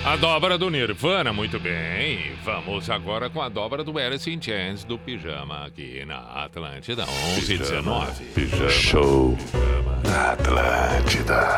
A 0.06 0.14
dobra 0.14 0.56
do 0.56 0.70
Nirvana, 0.70 1.32
muito 1.32 1.58
bem. 1.58 2.30
Vamos 2.44 2.88
agora 2.88 3.28
com 3.28 3.42
a 3.42 3.48
dobra 3.48 3.82
do 3.82 3.98
Alice 3.98 4.30
in 4.32 4.40
Chains 4.40 4.84
do 4.84 4.96
Pijama 4.96 5.66
aqui 5.66 6.04
na 6.06 6.44
Atlântida 6.44 7.04
11 7.36 7.54
e 7.54 7.58
19. 7.58 8.24
Pijama 8.26 8.70
Show. 8.70 9.36
Pijama 9.36 10.00
na 10.04 10.30
Atlântida. 10.30 11.56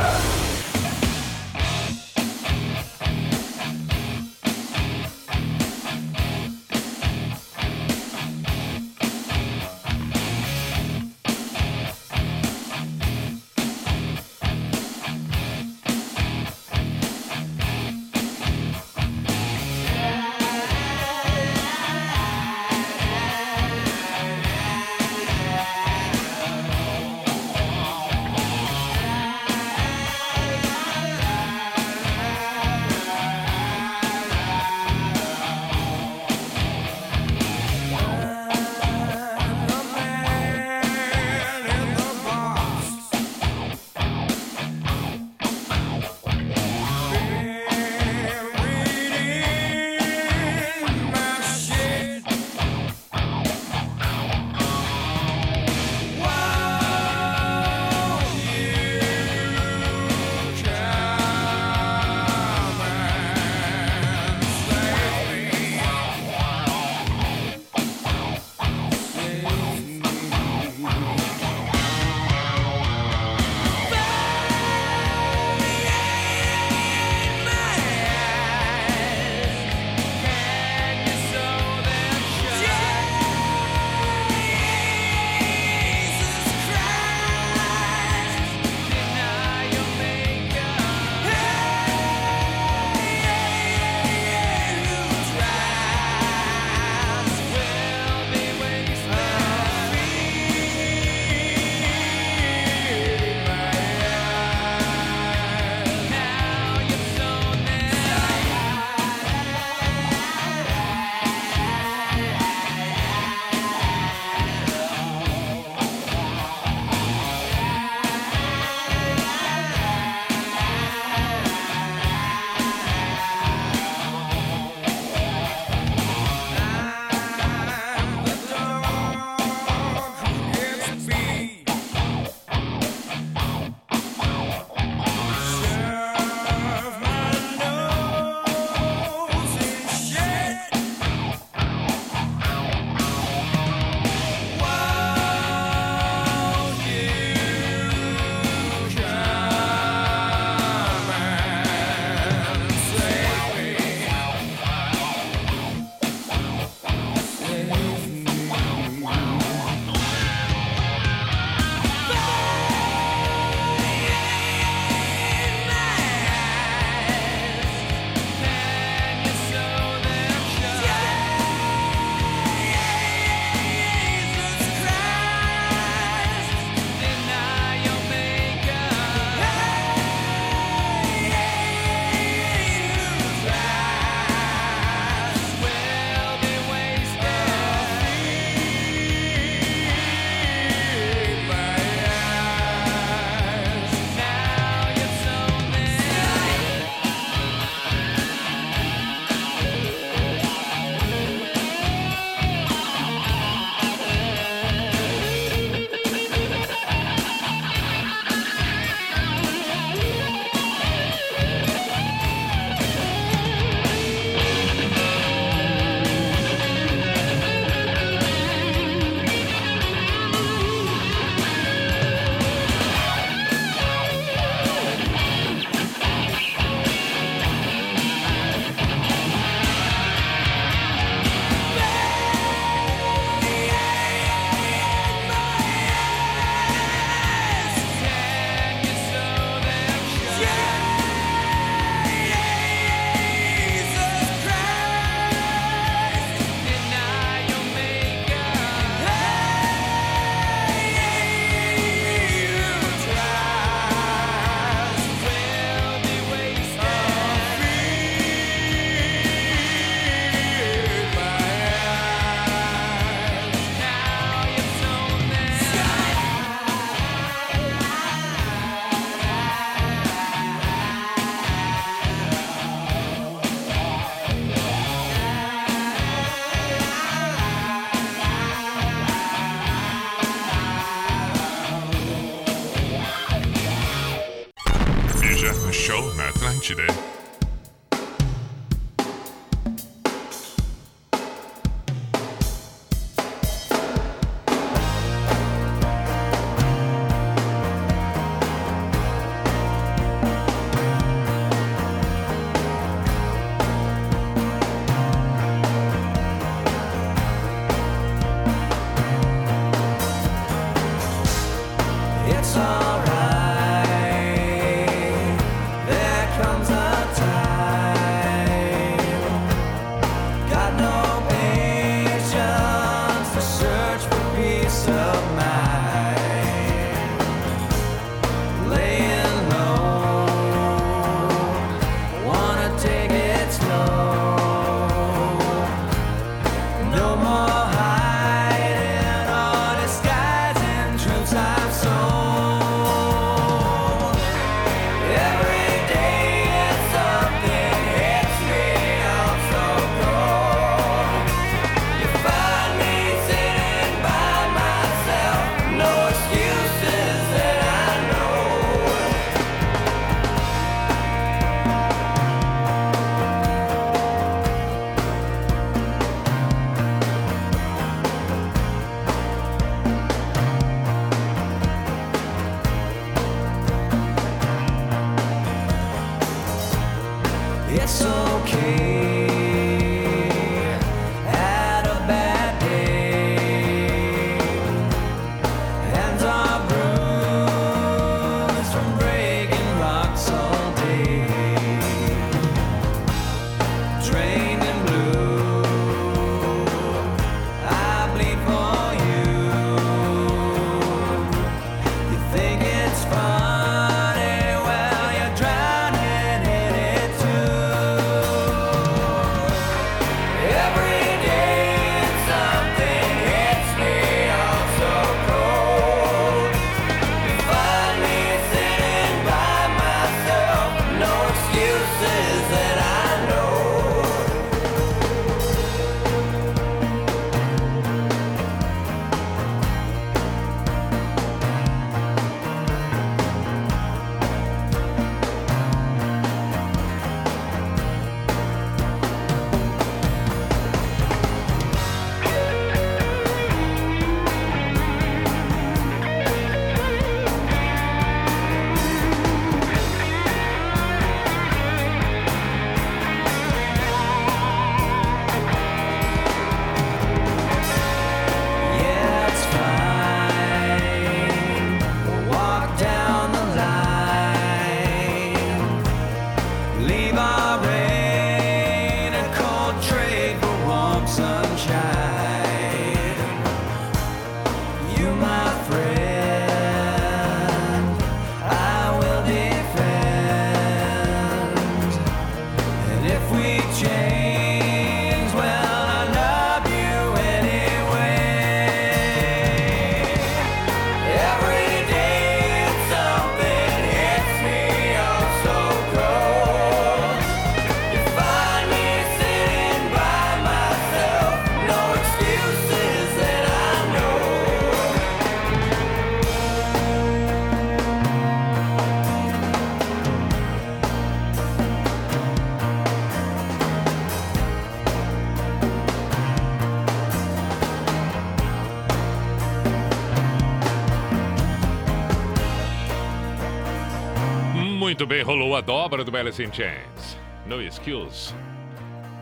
Muito 524.98 525.06
bem, 525.06 525.22
rolou 525.22 525.54
a 525.54 525.60
dobra 525.60 526.02
do 526.02 526.16
Alice 526.16 526.42
in 526.42 526.52
Chains. 526.52 527.16
No 527.46 527.62
Skills. 527.62 528.34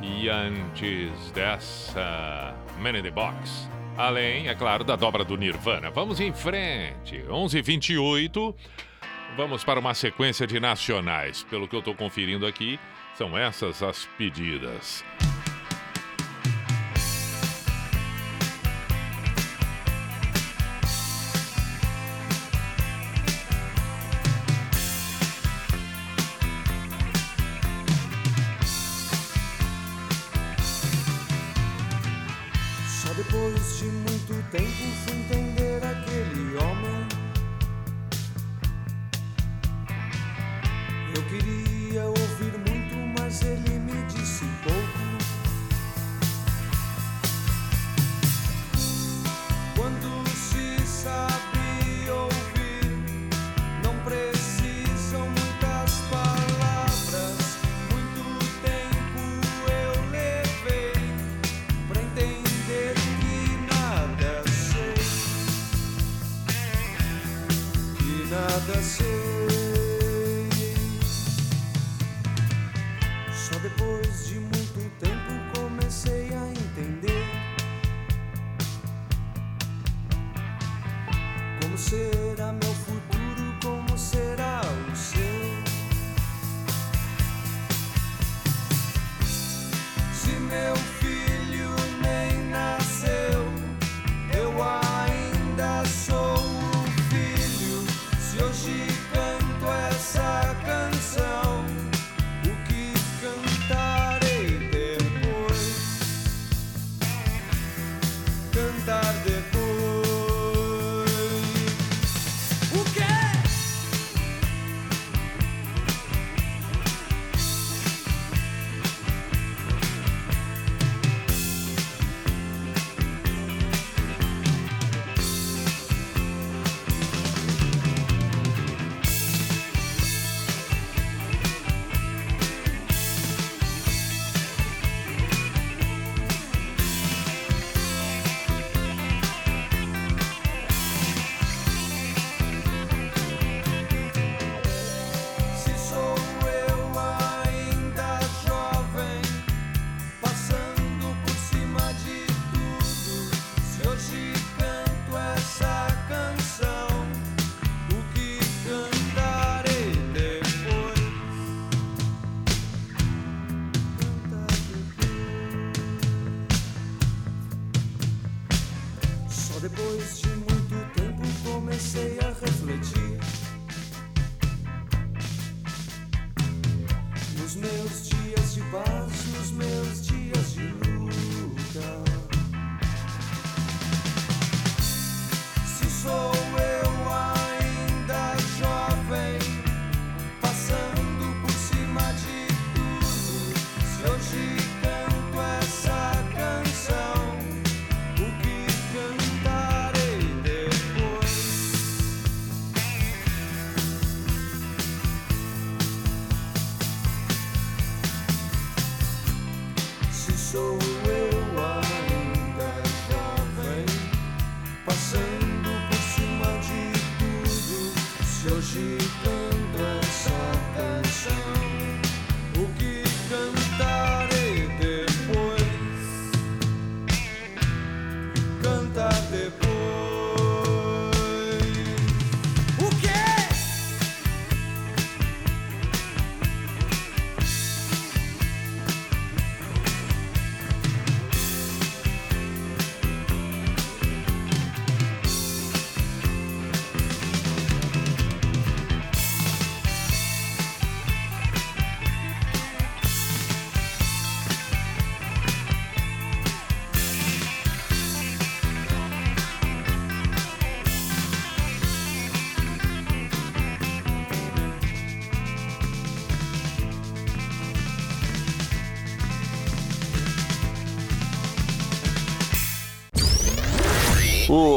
E 0.00 0.26
antes 0.26 1.30
dessa, 1.32 2.54
Man 2.78 2.98
in 2.98 3.02
the 3.02 3.10
Box. 3.10 3.68
Além, 3.94 4.48
é 4.48 4.54
claro, 4.54 4.84
da 4.84 4.96
dobra 4.96 5.22
do 5.22 5.36
Nirvana. 5.36 5.90
Vamos 5.90 6.18
em 6.18 6.32
frente. 6.32 7.22
11:28. 7.28 8.54
Vamos 9.36 9.64
para 9.64 9.78
uma 9.78 9.92
sequência 9.92 10.46
de 10.46 10.58
nacionais. 10.58 11.44
Pelo 11.44 11.68
que 11.68 11.76
eu 11.76 11.80
estou 11.80 11.94
conferindo 11.94 12.46
aqui, 12.46 12.80
são 13.12 13.36
essas 13.36 13.82
as 13.82 14.06
pedidas. 14.16 15.04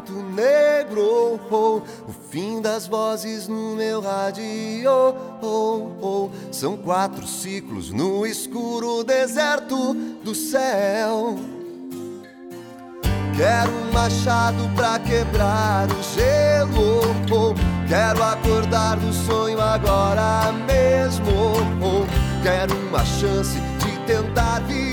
Manto 0.00 0.12
negro. 0.34 1.38
oh, 1.50 1.82
o 2.08 2.12
fim 2.30 2.60
das 2.60 2.86
vozes 2.86 3.46
no 3.46 3.76
meu 3.76 4.00
rádio. 4.00 4.44
oh, 5.42 5.90
oh. 6.00 6.30
São 6.50 6.76
quatro 6.76 7.26
ciclos 7.26 7.90
no 7.90 8.26
escuro 8.26 9.04
deserto 9.04 9.94
do 10.24 10.34
céu. 10.34 11.36
Quero 13.36 13.70
um 13.70 13.92
machado 13.92 14.68
pra 14.74 14.98
quebrar 14.98 15.88
o 15.90 16.02
gelo. 16.14 17.00
oh. 17.30 17.54
Quero 17.88 18.22
acordar 18.22 18.96
do 18.96 19.12
sonho 19.12 19.60
agora 19.60 20.52
mesmo. 20.66 21.30
oh. 21.82 22.42
Quero 22.42 22.74
uma 22.88 23.04
chance 23.04 23.58
de 23.78 23.98
tentar 24.06 24.60
viver 24.60 24.89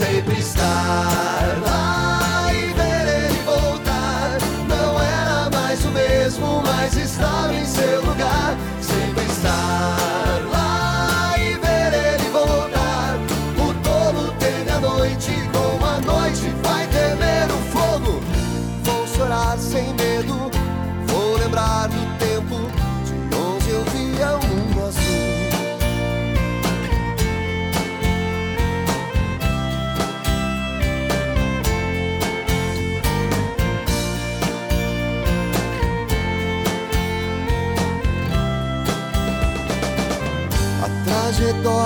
Sempre 0.00 0.38
estar 0.38 1.58
lá 1.62 2.48
e 2.54 2.72
ver 2.72 3.26
ele 3.26 3.38
voltar. 3.44 4.38
Não 4.66 4.98
era 4.98 5.50
mais 5.50 5.84
o 5.84 5.90
mesmo, 5.90 6.62
mas 6.64 6.96
estava 6.96 7.54
em 7.54 7.66
seu 7.66 8.00
lugar. 8.06 8.56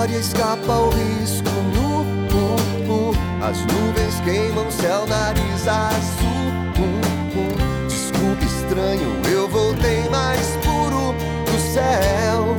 Trajetória 0.05 0.19
escapa 0.19 0.73
ao 0.73 0.89
risco 0.89 1.49
nu, 1.73 2.03
nu. 2.85 3.13
As 3.43 3.57
nuvens 3.65 4.19
queimam 4.23 4.69
céu, 4.71 5.05
nariz 5.07 5.67
azul. 5.67 6.35
Desculpe, 7.87 8.45
estranho, 8.45 9.21
eu 9.31 9.47
voltei 9.49 10.07
mais 10.09 10.57
puro 10.63 11.13
do 11.45 11.73
céu. 11.73 12.55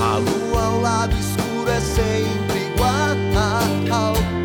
A 0.00 0.16
lua 0.16 0.64
ao 0.64 0.80
lado 0.80 1.14
escuro 1.16 1.70
é 1.70 1.80
sempre 1.80 2.58
igual. 2.72 2.92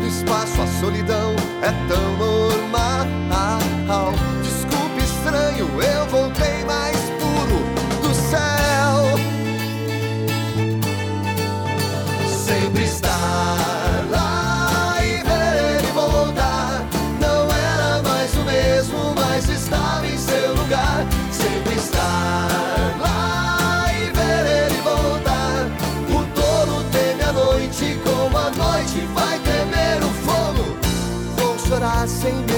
No 0.00 0.06
espaço 0.06 0.62
a 0.62 0.66
solidão 0.80 1.34
é 1.62 1.72
tão 1.88 2.16
normal. 2.16 4.12
Desculpe, 4.42 5.02
estranho, 5.02 5.68
eu 5.82 6.06
voltei 6.06 6.64
mais 6.64 6.96
puro 7.18 7.27
Savior. 32.18 32.57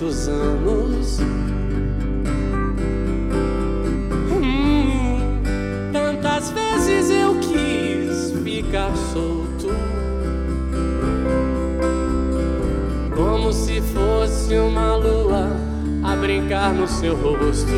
Muitos 0.00 0.28
anos. 0.28 1.18
Hum, 4.30 5.42
tantas 5.92 6.50
vezes 6.52 7.10
eu 7.10 7.38
quis 7.40 8.32
ficar 8.42 8.90
solto. 9.12 9.68
Como 13.14 13.52
se 13.52 13.82
fosse 13.82 14.56
uma 14.56 14.96
lua 14.96 15.50
a 16.02 16.16
brincar 16.16 16.72
no 16.72 16.88
seu 16.88 17.14
rosto. 17.14 17.70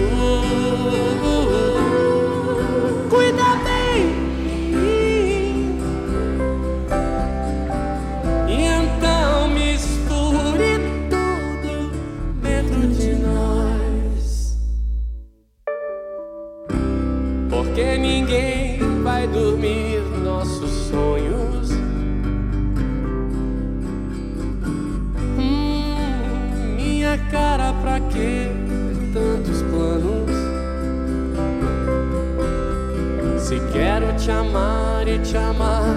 Te 34.22 34.30
amar 34.30 35.08
e 35.08 35.18
te 35.18 35.36
amar 35.36 35.96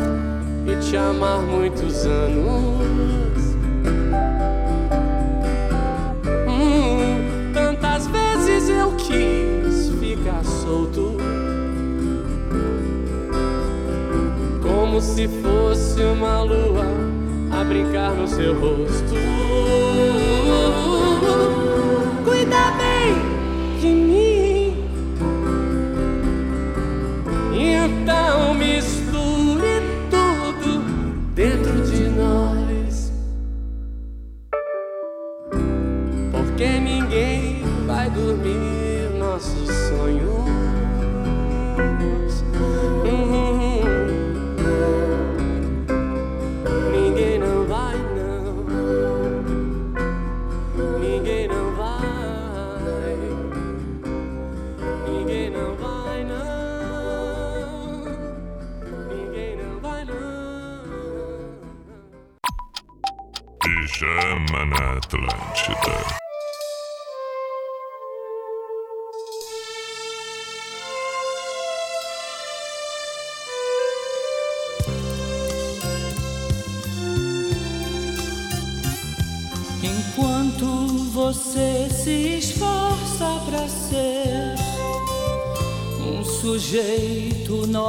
e 0.65 0.75
te 0.77 0.97
amar 0.97 1.43
muitos 1.43 2.07
anos. 2.07 3.55
Hum, 6.47 7.53
tantas 7.53 8.07
vezes 8.07 8.67
eu 8.69 8.91
quis 8.93 9.91
ficar 9.99 10.43
solto. 10.43 11.17
Como 14.63 14.99
se 14.99 15.27
fosse 15.27 16.01
uma 16.01 16.41
lua 16.41 16.85
a 17.51 17.63
brincar 17.63 18.11
no 18.11 18.27
seu 18.27 18.59
rosto. 18.59 19.13
Cuida 22.23 22.71
bem 22.71 23.79
de 23.79 23.87
mim. 23.87 24.24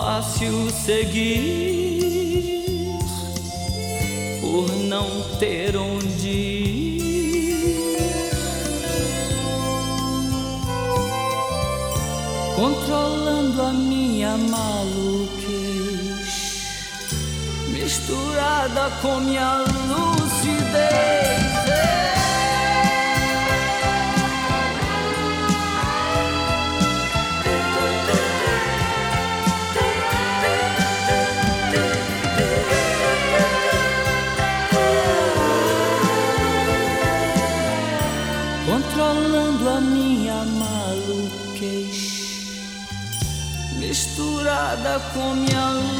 fácil 0.00 0.70
seguir 0.70 2.00
por 4.40 4.66
não 4.88 5.20
ter 5.38 5.76
onde 5.76 6.28
ir. 6.28 7.00
controlando 12.56 13.62
a 13.62 13.72
minha 13.72 14.36
maluquez, 14.38 14.70
misturada 17.68 18.90
com 19.02 19.20
minha 19.20 19.58
lucidez. 19.88 21.29
Misturada 44.80 45.00
com 45.12 45.99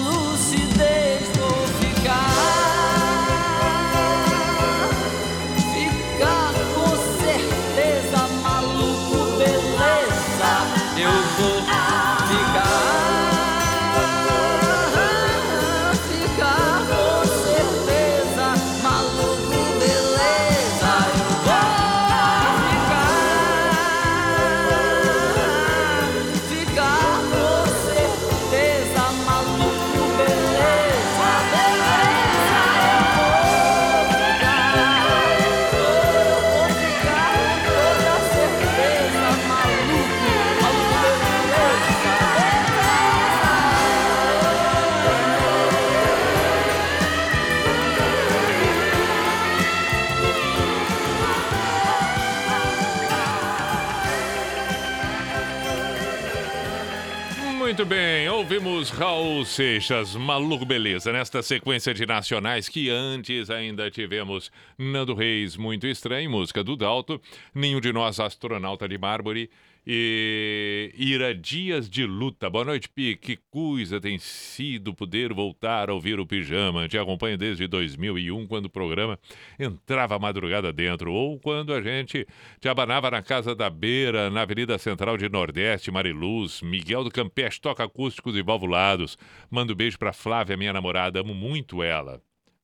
Raul 59.00 59.46
Seixas, 59.46 60.14
Maluco 60.14 60.66
Beleza, 60.66 61.10
nesta 61.10 61.42
sequência 61.42 61.94
de 61.94 62.04
nacionais 62.04 62.68
que 62.68 62.90
antes 62.90 63.48
ainda 63.48 63.90
tivemos 63.90 64.52
Nando 64.76 65.14
Reis, 65.14 65.56
Muito 65.56 65.86
Estranho, 65.86 66.30
música 66.30 66.62
do 66.62 66.76
Dalto, 66.76 67.18
Ninho 67.54 67.80
de 67.80 67.94
Nós, 67.94 68.20
Astronauta 68.20 68.86
de 68.86 68.98
Mármore 68.98 69.48
e 69.92 70.92
Ira 70.96 71.34
Dias 71.34 71.90
de 71.90 72.06
Luta. 72.06 72.48
Boa 72.48 72.64
noite, 72.64 72.88
Pi, 72.88 73.16
que 73.16 73.36
coisa 73.50 74.00
tem 74.00 74.20
sido 74.20 74.94
poder 74.94 75.32
voltar 75.32 75.90
a 75.90 75.92
ouvir 75.92 76.20
o 76.20 76.24
Pijama. 76.24 76.86
Te 76.86 76.96
acompanho 76.96 77.36
desde 77.36 77.66
2001, 77.66 78.46
quando 78.46 78.66
o 78.66 78.70
programa 78.70 79.18
entrava 79.58 80.14
a 80.14 80.18
madrugada 80.20 80.72
dentro, 80.72 81.12
ou 81.12 81.40
quando 81.40 81.74
a 81.74 81.82
gente 81.82 82.24
te 82.60 82.68
abanava 82.68 83.10
na 83.10 83.20
Casa 83.20 83.52
da 83.52 83.68
Beira, 83.68 84.30
na 84.30 84.42
Avenida 84.42 84.78
Central 84.78 85.16
de 85.16 85.28
Nordeste, 85.28 85.90
Mariluz, 85.90 86.62
Miguel 86.62 87.02
do 87.02 87.10
Campeche, 87.10 87.60
toca 87.60 87.82
acústicos 87.82 88.36
e 88.36 88.42
valvulados. 88.42 89.18
Mando 89.50 89.74
beijo 89.74 89.98
pra 89.98 90.12
Flávia, 90.12 90.56
minha 90.56 90.72
namorada, 90.72 91.18
amo 91.18 91.34
muito 91.34 91.82
ela. 91.82 92.22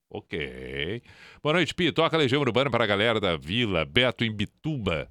Ok. 0.09 1.01
Boa 1.43 1.55
noite, 1.55 1.75
Pi. 1.75 1.91
Toca 1.91 2.15
Legião 2.15 2.39
Urbana 2.39 2.69
para 2.69 2.85
a 2.85 2.87
galera 2.87 3.19
da 3.19 3.35
Vila, 3.35 3.83
Beto 3.83 4.23
em 4.23 4.31
Bituba. 4.31 5.09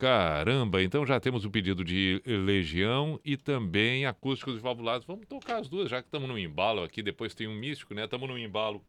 Caramba, 0.00 0.82
então 0.82 1.04
já 1.04 1.20
temos 1.20 1.44
o 1.44 1.50
pedido 1.50 1.84
de 1.84 2.22
Legião 2.24 3.20
e 3.22 3.36
também 3.36 4.06
acústicos 4.06 4.56
e 4.56 4.58
valvulados. 4.58 5.06
Vamos 5.06 5.26
tocar 5.26 5.58
as 5.58 5.68
duas, 5.68 5.90
já 5.90 6.00
que 6.00 6.08
estamos 6.08 6.26
no 6.26 6.38
embalo 6.38 6.82
aqui. 6.82 7.02
Depois 7.02 7.34
tem 7.34 7.46
um 7.46 7.54
místico, 7.54 7.92
né? 7.92 8.04
Estamos 8.04 8.26
no 8.26 8.38
embalo 8.38 8.82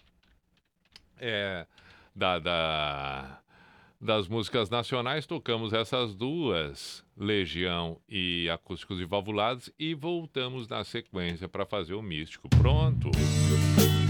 é, 1.19 1.67
da, 2.15 2.39
da- 2.39 3.39
das 3.99 4.29
músicas 4.29 4.69
nacionais. 4.69 5.25
Tocamos 5.27 5.73
essas 5.73 6.15
duas, 6.15 7.03
Legião 7.17 7.99
e 8.07 8.49
acústicos 8.49 9.01
e 9.01 9.05
valvulados, 9.05 9.69
e 9.77 9.93
voltamos 9.93 10.65
na 10.69 10.81
sequência 10.85 11.49
para 11.49 11.65
fazer 11.65 11.93
o 11.93 12.01
místico. 12.01 12.47
Pronto. 12.47 13.11
Mesmo 13.17 14.00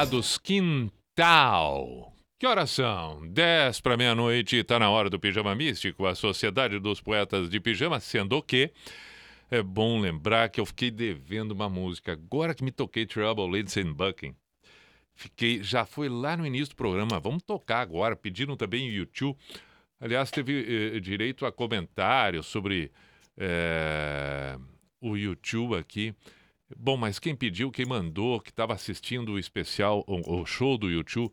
valvulados 0.00 0.38
quintal. 0.38 2.14
Que 2.38 2.46
horas 2.46 2.70
são? 2.70 3.26
10 3.28 3.80
para 3.82 3.98
meia-noite, 3.98 4.64
tá 4.64 4.78
na 4.78 4.88
hora 4.88 5.10
do 5.10 5.20
Pijama 5.20 5.54
Místico, 5.54 6.06
a 6.06 6.14
Sociedade 6.14 6.78
dos 6.78 7.02
Poetas 7.02 7.50
de 7.50 7.60
Pijama, 7.60 8.00
sendo 8.00 8.42
que 8.42 8.70
é 9.50 9.62
bom 9.62 10.00
lembrar 10.00 10.48
que 10.48 10.58
eu 10.58 10.64
fiquei 10.64 10.90
devendo 10.90 11.50
uma 11.50 11.68
música. 11.68 12.12
Agora 12.12 12.54
que 12.54 12.64
me 12.64 12.70
toquei 12.70 13.04
Trouble, 13.04 13.50
Lindsay 13.50 13.84
Bucking. 13.84 14.34
Fiquei, 15.14 15.62
já 15.62 15.84
foi 15.84 16.08
lá 16.08 16.34
no 16.34 16.46
início 16.46 16.70
do 16.70 16.76
programa, 16.76 17.20
vamos 17.20 17.42
tocar 17.42 17.80
agora. 17.80 18.16
Pediram 18.16 18.56
também 18.56 18.88
o 18.88 18.92
YouTube. 18.92 19.36
Aliás, 20.00 20.30
teve 20.30 20.94
eh, 20.96 21.00
direito 21.00 21.44
a 21.44 21.52
comentários 21.52 22.46
sobre 22.46 22.90
eh, 23.36 24.56
o 24.98 25.14
YouTube 25.14 25.76
aqui. 25.76 26.14
Bom, 26.76 26.96
mas 26.96 27.18
quem 27.18 27.34
pediu, 27.34 27.70
quem 27.70 27.86
mandou, 27.86 28.40
que 28.40 28.50
estava 28.50 28.74
assistindo 28.74 29.32
o 29.32 29.38
especial, 29.38 30.04
o, 30.06 30.40
o 30.40 30.46
show 30.46 30.78
do 30.78 30.90
YouTube 30.90 31.32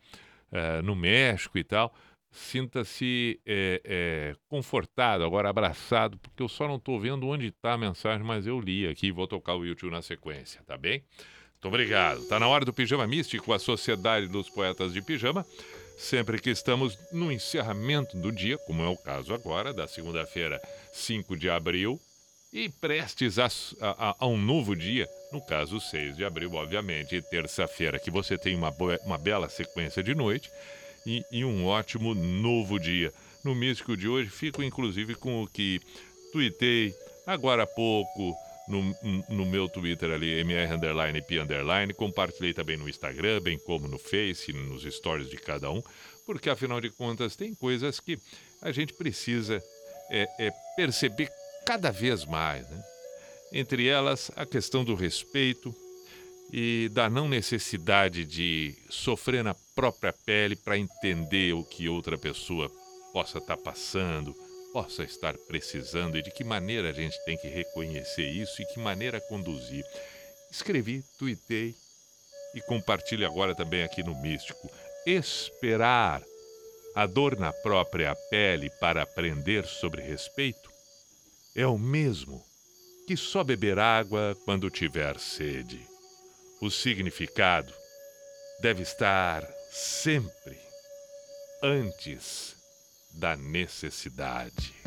eh, 0.51 0.81
no 0.81 0.95
México 0.95 1.57
e 1.57 1.64
tal, 1.64 1.93
sinta-se 2.31 3.39
eh, 3.45 3.81
eh, 3.84 4.35
confortado, 4.47 5.23
agora 5.23 5.49
abraçado, 5.49 6.18
porque 6.18 6.41
eu 6.41 6.47
só 6.47 6.68
não 6.68 6.77
estou 6.77 6.99
vendo 6.99 7.27
onde 7.27 7.47
está 7.47 7.73
a 7.73 7.77
mensagem, 7.77 8.26
mas 8.26 8.47
eu 8.47 8.59
li 8.59 8.88
aqui 8.88 9.07
e 9.07 9.11
vou 9.11 9.27
tocar 9.27 9.55
o 9.55 9.65
YouTube 9.65 9.91
na 9.91 10.01
sequência, 10.01 10.61
tá 10.65 10.77
bem? 10.77 11.03
Muito 11.53 11.68
obrigado. 11.68 12.23
Tá 12.27 12.39
na 12.39 12.47
hora 12.47 12.64
do 12.64 12.72
Pijama 12.72 13.07
Místico, 13.07 13.51
a 13.51 13.59
Sociedade 13.59 14.27
dos 14.27 14.49
Poetas 14.49 14.93
de 14.93 15.01
Pijama. 15.01 15.45
Sempre 15.97 16.39
que 16.39 16.51
estamos 16.51 16.95
no 17.11 17.31
encerramento 17.31 18.15
do 18.15 18.31
dia, 18.31 18.57
como 18.59 18.84
é 18.84 18.88
o 18.88 18.95
caso 18.95 19.34
agora, 19.34 19.73
da 19.73 19.88
segunda-feira, 19.88 20.61
5 20.93 21.35
de 21.35 21.49
abril, 21.49 21.99
e 22.53 22.69
prestes 22.69 23.37
a, 23.39 23.47
a- 23.81 24.15
a 24.19 24.27
um 24.27 24.37
novo 24.37 24.75
dia, 24.75 25.07
no 25.31 25.41
caso 25.45 25.79
6 25.79 26.15
de 26.15 26.23
abril, 26.25 26.53
obviamente, 26.53 27.21
terça-feira, 27.23 27.99
que 27.99 28.09
você 28.09 28.37
tem 28.37 28.55
uma, 28.55 28.71
boa- 28.71 28.99
uma 29.05 29.17
bela 29.17 29.49
sequência 29.49 30.01
de 30.01 30.15
noite 30.15 30.49
e, 31.05 31.23
e 31.31 31.43
um 31.45 31.65
ótimo 31.65 32.13
novo 32.15 32.79
dia. 32.79 33.13
No 33.43 33.53
Místico 33.53 33.95
de 33.95 34.07
hoje, 34.07 34.29
fico 34.29 34.63
inclusive 34.63 35.15
com 35.15 35.43
o 35.43 35.47
que 35.47 35.79
tuitei 36.31 36.93
agora 37.25 37.63
há 37.63 37.67
pouco 37.67 38.35
no, 38.67 38.95
no 39.29 39.45
meu 39.45 39.69
Twitter 39.69 40.11
ali, 40.11 40.39
MR 40.39 40.73
underline 40.73 41.21
P 41.21 41.39
underline, 41.39 41.93
compartilhei 41.93 42.53
também 42.53 42.75
no 42.77 42.89
Instagram, 42.89 43.39
bem 43.41 43.57
como 43.59 43.87
no 43.87 43.97
Face, 43.97 44.51
nos 44.51 44.83
stories 44.83 45.29
de 45.29 45.37
cada 45.37 45.71
um, 45.71 45.81
porque 46.25 46.49
afinal 46.49 46.81
de 46.81 46.89
contas 46.89 47.35
tem 47.37 47.53
coisas 47.55 47.99
que 48.01 48.19
a 48.61 48.71
gente 48.71 48.93
precisa 48.93 49.63
é, 50.09 50.27
é, 50.47 50.51
perceber 50.75 51.29
cada 51.68 51.91
vez 51.91 52.23
mais, 52.23 52.65
né? 52.69 52.81
Entre 53.52 53.89
elas, 53.89 54.31
a 54.38 54.45
questão 54.45 54.85
do 54.85 54.95
respeito 54.95 55.76
e 56.49 56.89
da 56.94 57.10
não 57.10 57.27
necessidade 57.27 58.23
de 58.23 58.73
sofrer 58.89 59.44
na 59.44 59.53
própria 59.76 60.14
pele 60.14 60.56
para 60.56 60.77
entender 60.77 61.53
o 61.53 61.65
que 61.65 61.89
outra 61.89 62.18
pessoa 62.18 62.72
possa 63.11 63.39
estar 63.39 63.57
passando, 63.57 64.34
possa 64.72 65.03
estar 65.03 65.38
precisando 65.39 66.18
e 66.18 66.22
de 66.22 66.31
que 66.31 66.45
maneira 66.45 66.89
a 66.89 66.94
gente 66.94 67.18
tem 67.26 67.38
que 67.38 67.49
reconhecer 67.49 68.30
isso 68.30 68.61
e 68.61 68.65
que 68.68 68.80
maneira 68.80 69.19
conduzir. 69.19 69.84
Escrevi, 70.49 71.03
tuitei 71.19 71.76
e 72.56 72.61
compartilho 72.61 73.27
agora 73.27 73.53
também 73.53 73.84
aqui 73.84 74.02
no 74.02 74.15
Místico. 74.22 74.72
Esperar 75.06 76.23
a 76.95 77.06
dor 77.06 77.38
na 77.38 77.52
própria 77.52 78.15
pele 78.30 78.69
para 78.80 79.03
aprender 79.03 79.65
sobre 79.65 80.02
respeito 80.02 80.66
é 81.57 81.65
o 81.65 81.77
mesmo 81.77 82.45
que 83.07 83.17
só 83.17 83.43
beber 83.43 83.79
água 83.79 84.38
quando 84.45 84.69
tiver 84.69 85.19
sede. 85.19 85.84
O 86.61 86.69
significado 86.69 87.73
deve 88.61 88.84
estar 88.84 89.43
sempre 89.71 90.59
antes 91.63 92.55
da 93.11 93.35
necessidade. 93.35 94.86